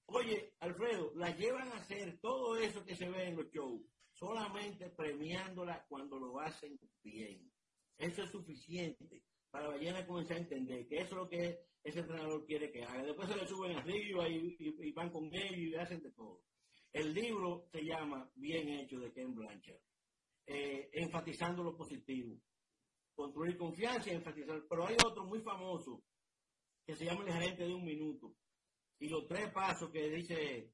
[0.06, 4.90] Oye, Alfredo, la llevan a hacer todo eso que se ve en los shows, solamente
[4.90, 7.50] premiándola cuando lo hacen bien.
[7.98, 12.44] Eso es suficiente para ballena comenzar a entender que eso es lo que ese entrenador
[12.44, 13.02] quiere que haga.
[13.04, 16.42] Después se le suben arriba y, y, van con ellos y hacen de todo.
[16.92, 19.80] El libro se llama Bien hecho de Ken Blanchard,
[20.46, 22.40] eh, enfatizando lo positivo.
[23.14, 24.64] Construir confianza y enfatizar.
[24.68, 26.02] Pero hay otro muy famoso
[26.84, 28.34] que se llama El gerente de un minuto
[28.98, 30.72] y los tres pasos que dice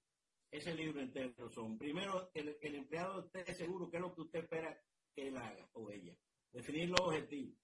[0.51, 4.41] ese libro entero son, primero, que el, empleado esté seguro qué es lo que usted
[4.41, 4.81] espera
[5.14, 6.14] que él haga o ella.
[6.53, 7.57] Definir los objetivos.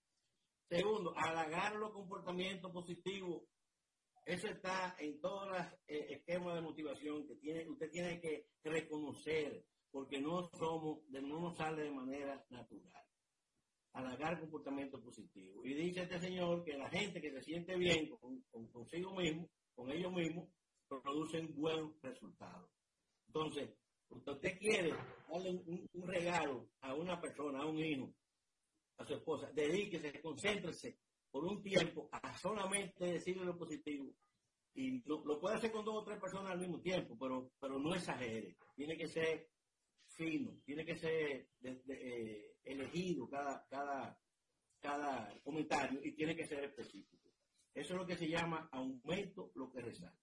[0.68, 3.43] Segundo, halagar los comportamientos positivos.
[4.24, 9.64] Eso está en todos los eh, esquemas de motivación que tiene, usted tiene que reconocer,
[9.91, 13.05] porque no somos, no nos sale de manera natural.
[13.93, 15.64] Halagar comportamiento positivo.
[15.64, 19.91] Y dice este señor que la gente que se siente bien con consigo mismo, con
[19.91, 20.49] ellos mismos,
[20.89, 22.70] producen buenos resultados.
[23.28, 23.70] Entonces,
[24.11, 24.95] usted quiere
[25.28, 28.12] darle un, regalo a una persona, a un hijo,
[28.99, 30.99] a su esposa, dedíquese, concéntrese
[31.30, 34.14] por un tiempo a solamente decirle lo positivo.
[34.74, 37.94] Y lo, puede hacer con dos o tres personas al mismo tiempo, pero, pero no
[37.94, 38.57] exagere.
[38.74, 39.49] Tiene que ser
[40.09, 44.18] fino, tiene que ser eh, elegido cada, cada,
[44.80, 47.16] cada comentario y tiene que ser específico.
[47.74, 50.18] Eso es lo que se llama aumento lo que resalta.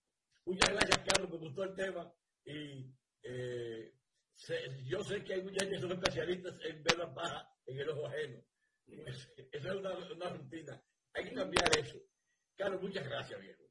[0.45, 2.13] Muchas gracias, Carlos, me gustó el tema.
[2.45, 2.91] Y
[3.23, 3.93] eh,
[4.85, 7.89] yo sé que hay mucha gente que son especialistas en ver la paja en el
[7.89, 8.43] ojo ajeno.
[8.87, 10.83] Esa es una, rutina.
[11.13, 11.99] Hay que cambiar eso.
[12.55, 13.63] Carlos, muchas gracias, viejo.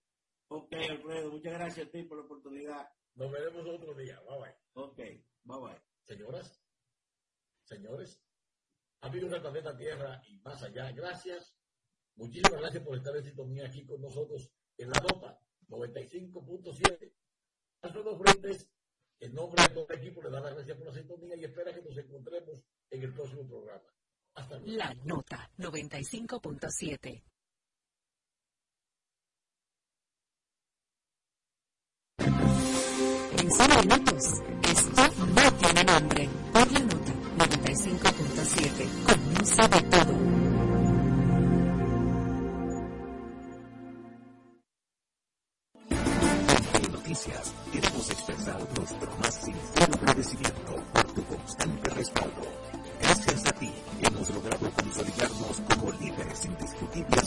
[0.49, 2.89] Ok, Alfredo, muchas gracias a ti por la oportunidad.
[3.15, 4.21] Nos veremos otro día.
[4.21, 4.57] Bye bye.
[4.75, 4.97] Ok,
[5.45, 5.83] bye bye.
[6.05, 6.63] Señoras.
[7.65, 8.21] señores.
[9.01, 11.57] Amigos del planeta Tierra y más allá, gracias.
[12.15, 17.13] Muchísimas gracias por estar en sintonía aquí con nosotros en la nota 95.7.
[17.83, 18.71] Alfredo Frentes,
[19.19, 21.75] en nombre de todo el equipo, le da las gracias por la sintonía y espera
[21.75, 23.93] que nos encontremos en el próximo programa.
[24.35, 27.23] La nota 95.7.
[33.39, 35.03] En solo minutos, esto
[35.35, 36.29] no tiene nombre.
[36.51, 40.13] Por la nota 95.7 comienza de todo.
[46.75, 52.43] En Noticias queremos expresar nuestro más sincero agradecimiento por tu constante respaldo.
[53.01, 53.71] Gracias a ti
[54.23, 57.22] hemos logrado consolidarnos como líderes indiscutibles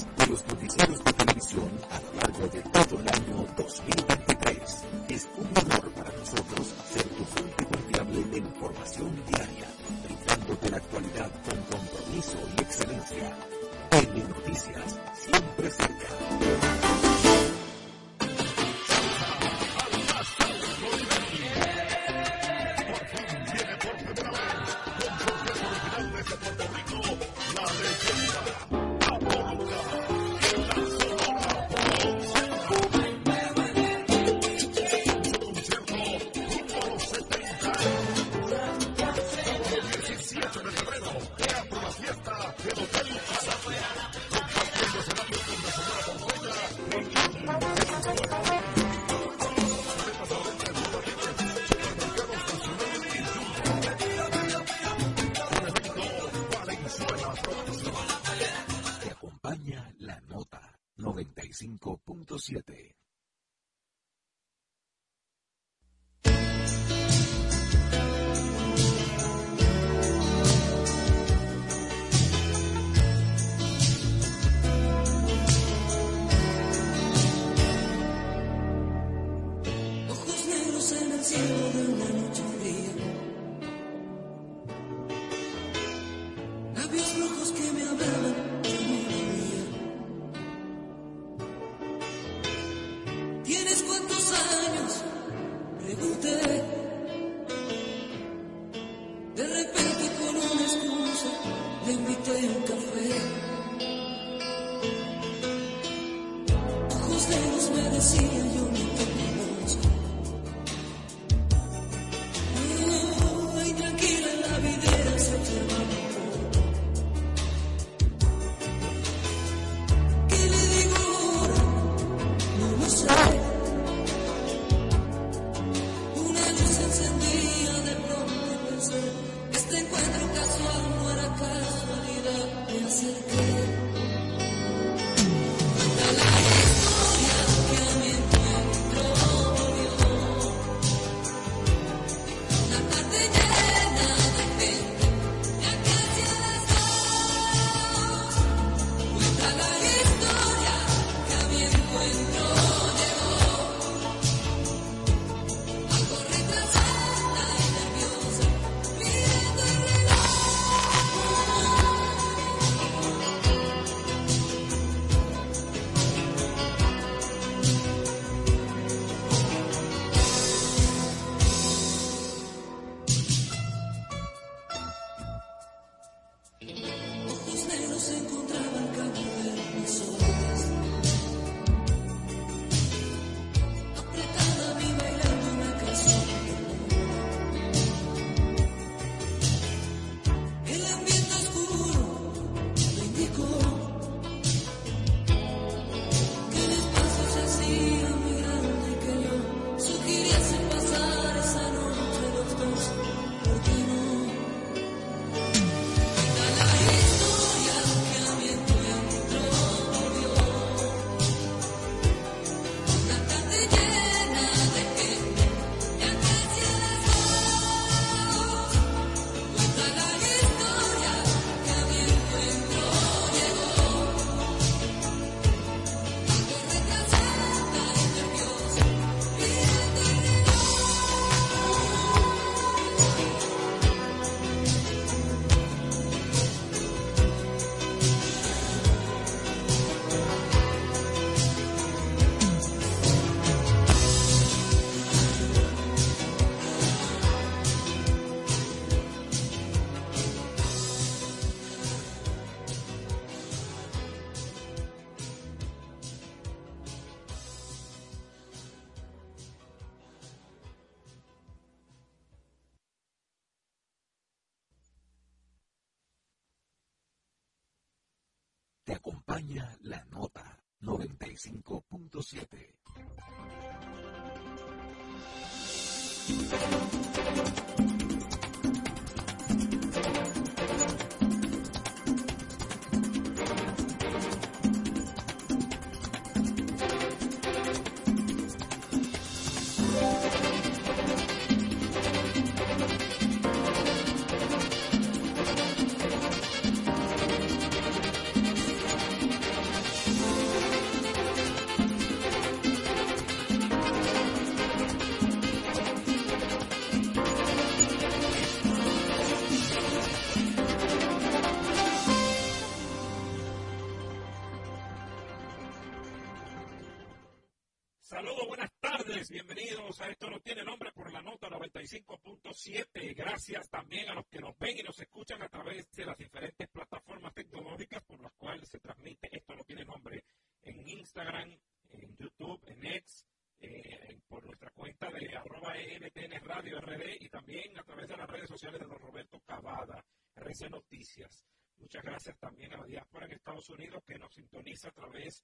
[319.30, 323.16] bienvenidos a Esto no tiene nombre por la nota 95.7.
[323.16, 326.68] Gracias también a los que nos ven y nos escuchan a través de las diferentes
[326.70, 330.26] plataformas tecnológicas por las cuales se transmite Esto no tiene nombre
[330.62, 331.58] en Instagram,
[331.92, 333.26] en YouTube, en X,
[333.62, 338.30] eh, por nuestra cuenta de arroba ENTN Radio RD y también a través de las
[338.30, 340.06] redes sociales de don Roberto Cavada,
[340.36, 341.46] RC Noticias.
[341.78, 345.44] Muchas gracias también a la diáspora en Estados Unidos que nos sintoniza a través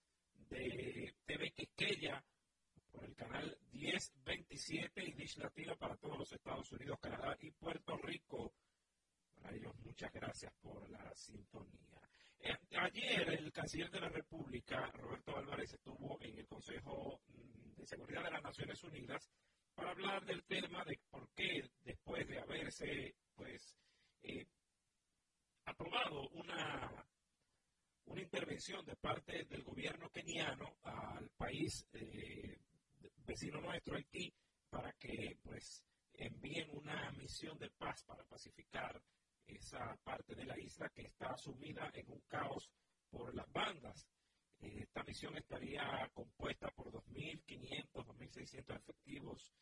[0.50, 2.24] de TV Quisqueya
[2.92, 7.98] por el canal 1027 y Dish Latino para todos los Estados Unidos, Canadá y Puerto
[7.98, 8.54] Rico.
[9.36, 11.82] Para ellos, muchas gracias por la sintonía.
[12.40, 17.86] Eh, ayer el canciller de la República, Roberto Álvarez, estuvo en el Consejo mm, de
[17.86, 19.30] Seguridad de las Naciones Unidas
[19.76, 23.78] para hablar del tema de por qué después de haberse pues
[24.24, 24.46] eh,
[25.66, 27.06] aprobado una
[28.06, 32.58] una intervención de parte del gobierno keniano al país eh,
[33.26, 34.34] vecino nuestro, Haití,
[34.70, 35.84] para que pues
[36.14, 39.02] envíen una misión de paz para pacificar
[39.48, 42.72] esa parte de la isla que está sumida en un caos
[43.10, 44.08] por las bandas.
[44.60, 49.54] Eh, esta misión estaría compuesta por 2.500, 2.600 efectivos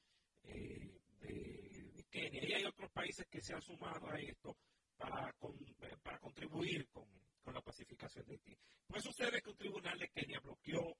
[0.43, 2.47] eh, de, de, Kenia.
[2.47, 4.57] Y hay otros países que se han sumado a esto
[4.97, 5.57] para, con,
[6.03, 7.07] para contribuir con,
[7.41, 8.57] con, la pacificación de Haití.
[8.87, 10.97] Pues sucede que un tribunal de Kenia bloqueó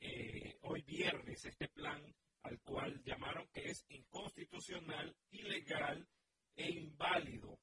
[0.00, 2.02] eh, hoy viernes este plan
[2.42, 6.06] al cual llamaron que es inconstitucional, ilegal
[6.54, 7.58] e inválido.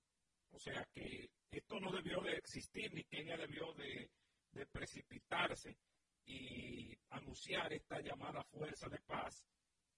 [0.52, 4.12] O sea que esto no debió de existir ni Kenia debió de,
[4.52, 5.78] de precipitarse
[6.26, 9.46] y anunciar esta llamada fuerza de paz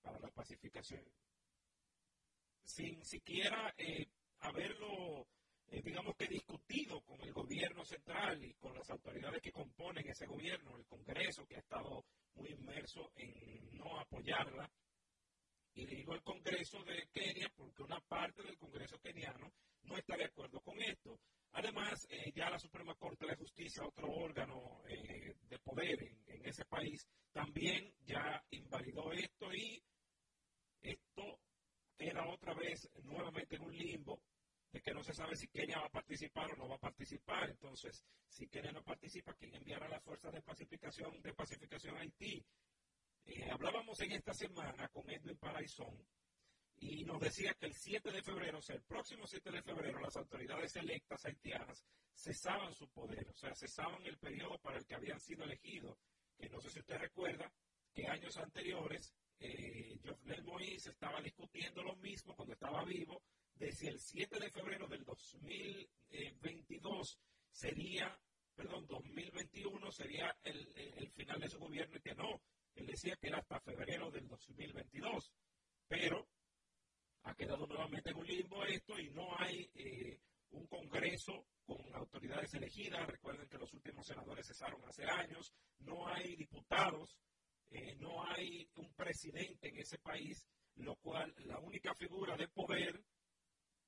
[0.01, 1.03] para la pacificación
[2.65, 4.07] sin siquiera eh,
[4.39, 5.27] haberlo,
[5.67, 10.25] eh, digamos que discutido con el gobierno central y con las autoridades que componen ese
[10.25, 12.05] gobierno, el Congreso que ha estado
[12.36, 14.69] muy inmerso en no apoyarla.
[15.73, 19.51] Y digo el Congreso de Kenia porque una parte del Congreso keniano
[19.83, 21.19] no está de acuerdo con esto.
[21.51, 26.45] Además, eh, ya la Suprema Corte de Justicia, otro órgano eh, de poder en, en
[26.45, 29.81] ese país, también ya invalidó esto y
[30.81, 31.39] esto
[31.97, 34.21] queda otra vez nuevamente en un limbo
[34.71, 37.49] de que no se sabe si Kenia va a participar o no va a participar.
[37.49, 42.45] Entonces, si Kenia no participa, ¿quién enviará las fuerzas de pacificación, de pacificación Haití?
[43.25, 45.97] Eh, hablábamos en esta semana con Edwin Paraizón
[46.77, 49.99] y nos decía que el 7 de febrero, o sea, el próximo 7 de febrero,
[49.99, 51.83] las autoridades electas haitianas
[52.13, 55.97] cesaban su poder, o sea, cesaban el periodo para el que habían sido elegidos,
[56.38, 57.51] que no sé si usted recuerda
[57.91, 63.23] que años anteriores eh, Jovenel Moïse estaba discutiendo lo mismo cuando estaba vivo,
[63.55, 67.19] de si el 7 de febrero del 2022
[67.49, 68.15] sería,
[68.56, 72.41] perdón, 2021 sería el, final de su gobierno y que no.
[72.76, 75.32] Él decía que era hasta febrero del 2022.
[75.88, 76.28] Pero
[77.24, 80.20] ha quedado nuevamente en un limbo esto y no hay eh,
[80.51, 83.08] un Congreso con autoridades elegidas.
[83.08, 85.53] Recuerden que los últimos senadores cesaron hace años.
[85.80, 87.18] No hay diputados
[87.72, 93.03] eh, no hay un presidente en ese país, lo cual la única figura de poder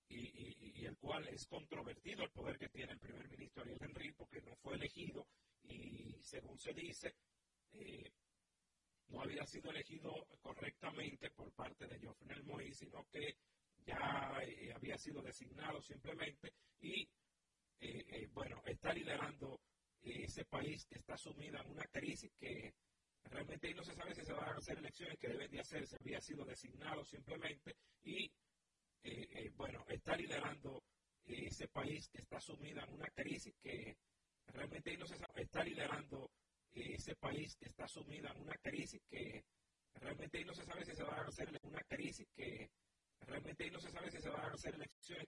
[0.10, 3.80] y, y, y, el cual es controvertido el poder que tiene el primer ministro Ariel
[3.82, 5.28] Henry porque no fue elegido
[5.64, 7.16] y según se dice
[7.74, 8.12] eh,
[9.10, 13.38] no había sido elegido correctamente por parte de Jovenel Moïse, sino que
[13.86, 17.02] ya eh, había sido designado simplemente y
[17.80, 19.62] eh, eh, bueno, está liderando
[20.02, 22.74] ese país que está sumido en una crisis que
[23.30, 26.22] Realmente no se sabe si se van a hacer elecciones que deben de hacerse, había
[26.22, 28.32] sido designado simplemente y,
[29.04, 30.84] eh, eh, bueno, está liderando
[31.26, 33.98] eh, ese país que está sumido en una crisis que
[34.48, 36.32] realmente no se sabe, está liderando
[36.74, 39.44] ese país que está sumido en una crisis que
[39.96, 42.70] realmente no se sabe si se van a hacer una crisis que
[43.22, 45.26] realmente no se sabe si se van a hacer elecciones